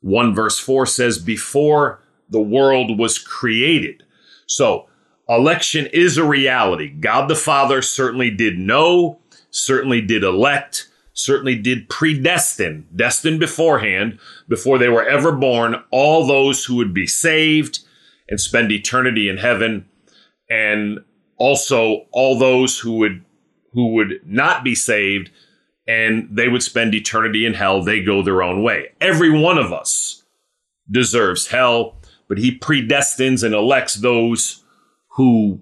1 0.00 0.34
verse 0.34 0.58
4 0.58 0.86
says, 0.86 1.18
Before 1.18 2.02
the 2.28 2.40
world 2.40 2.98
was 2.98 3.18
created, 3.18 4.02
so, 4.46 4.88
election 5.28 5.86
is 5.92 6.16
a 6.16 6.24
reality. 6.24 6.88
God 6.88 7.28
the 7.28 7.34
Father 7.34 7.82
certainly 7.82 8.30
did 8.30 8.58
know, 8.58 9.18
certainly 9.50 10.00
did 10.00 10.22
elect, 10.22 10.88
certainly 11.12 11.56
did 11.56 11.88
predestine, 11.88 12.86
destined 12.94 13.40
beforehand, 13.40 14.18
before 14.48 14.78
they 14.78 14.88
were 14.88 15.06
ever 15.06 15.32
born, 15.32 15.82
all 15.90 16.26
those 16.26 16.64
who 16.64 16.76
would 16.76 16.94
be 16.94 17.06
saved 17.06 17.80
and 18.28 18.40
spend 18.40 18.70
eternity 18.72 19.28
in 19.28 19.36
heaven, 19.36 19.88
and 20.48 21.00
also 21.36 22.06
all 22.12 22.38
those 22.38 22.78
who 22.78 22.98
would 22.98 23.24
who 23.72 23.92
would 23.92 24.20
not 24.24 24.64
be 24.64 24.74
saved 24.74 25.30
and 25.86 26.28
they 26.30 26.48
would 26.48 26.62
spend 26.62 26.94
eternity 26.94 27.46
in 27.46 27.54
hell. 27.54 27.82
They 27.82 28.02
go 28.02 28.22
their 28.22 28.42
own 28.42 28.62
way. 28.62 28.92
Every 29.00 29.30
one 29.30 29.58
of 29.58 29.72
us 29.72 30.24
deserves 30.90 31.48
hell, 31.48 31.96
but 32.28 32.38
he 32.38 32.58
predestines 32.58 33.42
and 33.42 33.54
elects 33.54 33.94
those 33.94 34.64
who, 35.08 35.60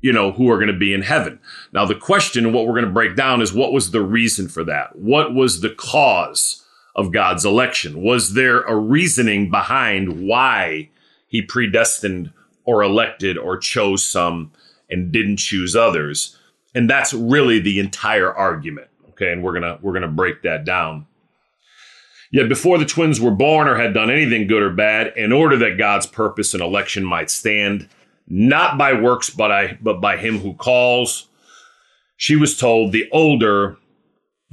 you 0.00 0.12
know, 0.12 0.32
who 0.32 0.50
are 0.50 0.56
going 0.56 0.66
to 0.66 0.72
be 0.72 0.92
in 0.92 1.02
heaven. 1.02 1.38
Now, 1.72 1.84
the 1.84 1.94
question, 1.94 2.52
what 2.52 2.66
we're 2.66 2.74
going 2.74 2.84
to 2.84 2.90
break 2.90 3.16
down 3.16 3.42
is 3.42 3.52
what 3.52 3.72
was 3.72 3.90
the 3.90 4.02
reason 4.02 4.48
for 4.48 4.64
that? 4.64 4.96
What 4.96 5.34
was 5.34 5.60
the 5.60 5.70
cause 5.70 6.64
of 6.94 7.12
God's 7.12 7.44
election? 7.44 8.02
Was 8.02 8.34
there 8.34 8.62
a 8.62 8.76
reasoning 8.76 9.50
behind 9.50 10.26
why 10.26 10.90
he 11.26 11.42
predestined 11.42 12.32
or 12.64 12.82
elected 12.82 13.38
or 13.38 13.58
chose 13.58 14.02
some 14.02 14.52
and 14.90 15.12
didn't 15.12 15.36
choose 15.36 15.76
others? 15.76 16.38
And 16.74 16.90
that's 16.90 17.14
really 17.14 17.58
the 17.58 17.78
entire 17.78 18.32
argument. 18.32 18.88
Okay, 19.10 19.32
and 19.32 19.42
we're 19.42 19.54
gonna 19.54 19.78
we're 19.80 19.94
gonna 19.94 20.08
break 20.08 20.42
that 20.42 20.66
down. 20.66 21.06
Yet 22.30 22.48
before 22.48 22.78
the 22.78 22.84
twins 22.84 23.20
were 23.20 23.30
born 23.30 23.68
or 23.68 23.76
had 23.76 23.94
done 23.94 24.10
anything 24.10 24.46
good 24.46 24.62
or 24.62 24.72
bad, 24.72 25.12
in 25.16 25.32
order 25.32 25.56
that 25.58 25.78
God's 25.78 26.06
purpose 26.06 26.54
and 26.54 26.62
election 26.62 27.04
might 27.04 27.30
stand, 27.30 27.88
not 28.28 28.76
by 28.76 28.92
works, 28.92 29.30
but 29.30 29.52
I 29.52 29.78
but 29.80 30.00
by 30.00 30.16
him 30.16 30.40
who 30.40 30.54
calls, 30.54 31.28
she 32.16 32.36
was 32.36 32.56
told 32.56 32.92
the 32.92 33.08
older 33.12 33.76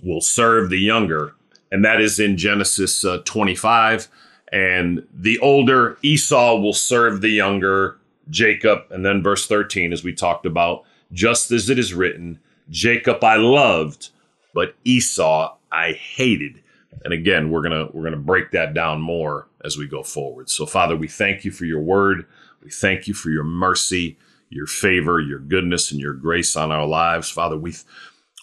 will 0.03 0.21
serve 0.21 0.69
the 0.69 0.79
younger. 0.79 1.33
And 1.71 1.83
that 1.83 2.01
is 2.01 2.19
in 2.19 2.37
Genesis 2.37 3.03
uh, 3.03 3.19
25. 3.25 4.07
And 4.51 5.07
the 5.11 5.39
older 5.39 5.97
Esau 6.03 6.59
will 6.59 6.73
serve 6.73 7.21
the 7.21 7.29
younger 7.29 7.97
Jacob. 8.29 8.81
And 8.91 9.03
then 9.03 9.23
verse 9.23 9.47
13, 9.47 9.91
as 9.91 10.03
we 10.03 10.13
talked 10.13 10.45
about, 10.45 10.83
just 11.11 11.51
as 11.51 11.69
it 11.69 11.79
is 11.79 11.93
written, 11.93 12.39
Jacob 12.69 13.23
I 13.23 13.37
loved, 13.37 14.09
but 14.53 14.75
Esau 14.83 15.55
I 15.71 15.93
hated. 15.93 16.61
And 17.03 17.13
again, 17.13 17.49
we're 17.49 17.61
gonna 17.61 17.87
we're 17.91 18.03
gonna 18.03 18.17
break 18.17 18.51
that 18.51 18.73
down 18.73 19.01
more 19.01 19.47
as 19.63 19.77
we 19.77 19.87
go 19.87 20.03
forward. 20.03 20.49
So, 20.49 20.65
Father, 20.65 20.95
we 20.95 21.07
thank 21.07 21.43
you 21.43 21.51
for 21.51 21.65
your 21.65 21.81
word. 21.81 22.25
We 22.63 22.69
thank 22.69 23.07
you 23.07 23.13
for 23.13 23.29
your 23.29 23.43
mercy, 23.43 24.17
your 24.49 24.67
favor, 24.67 25.19
your 25.19 25.39
goodness, 25.39 25.91
and 25.91 25.99
your 25.99 26.13
grace 26.13 26.55
on 26.55 26.71
our 26.71 26.85
lives, 26.85 27.29
Father. 27.29 27.57
We 27.57 27.75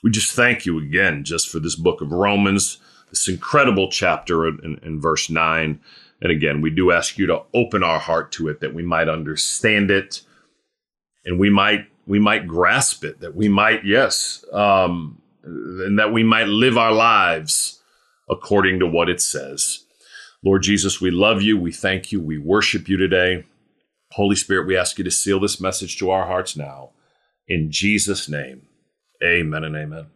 we 0.03 0.11
just 0.11 0.33
thank 0.33 0.66
you 0.66 0.79
again 0.79 1.25
just 1.25 1.49
for 1.49 1.59
this 1.59 1.75
book 1.75 2.01
of 2.01 2.12
Romans, 2.12 2.79
this 3.11 3.29
incredible 3.29 3.90
chapter 3.90 4.46
in, 4.46 4.79
in 4.83 5.01
verse 5.01 5.31
nine. 5.31 5.81
And 6.23 6.31
again, 6.31 6.61
we 6.61 6.68
do 6.68 6.92
ask 6.92 7.16
you 7.16 7.27
to 7.29 7.42
open 7.55 7.83
our 7.83 7.99
heart 7.99 8.31
to 8.33 8.49
it 8.49 8.61
that 8.61 8.75
we 8.75 8.83
might 8.83 9.09
understand 9.09 9.90
it, 9.90 10.20
and 11.25 11.38
we 11.38 11.49
might 11.49 11.87
we 12.07 12.18
might 12.18 12.46
grasp 12.46 13.05
it. 13.05 13.20
That 13.20 13.35
we 13.35 13.49
might 13.49 13.87
yes. 13.87 14.44
Um, 14.53 15.16
and 15.42 15.99
that 15.99 16.12
we 16.12 16.23
might 16.23 16.49
live 16.49 16.77
our 16.77 16.92
lives 16.92 17.80
according 18.31 18.79
to 18.81 18.87
what 18.87 19.09
it 19.09 19.21
says. 19.21 19.85
Lord 20.45 20.62
Jesus, 20.62 21.01
we 21.01 21.11
love 21.11 21.43
you. 21.43 21.59
We 21.59 21.73
thank 21.73 22.12
you. 22.12 22.21
We 22.21 22.38
worship 22.38 22.88
you 22.88 22.97
today. 22.97 23.45
Holy 24.12 24.37
Spirit, 24.37 24.66
we 24.66 24.77
ask 24.77 24.99
you 24.99 25.05
to 25.05 25.11
seal 25.11 25.40
this 25.40 25.61
message 25.61 25.99
to 25.99 26.11
our 26.11 26.27
hearts 26.27 26.57
now. 26.57 26.90
In 27.47 27.71
Jesus' 27.71 28.29
name, 28.29 28.62
amen 29.23 29.64
and 29.64 29.77
amen. 29.77 30.07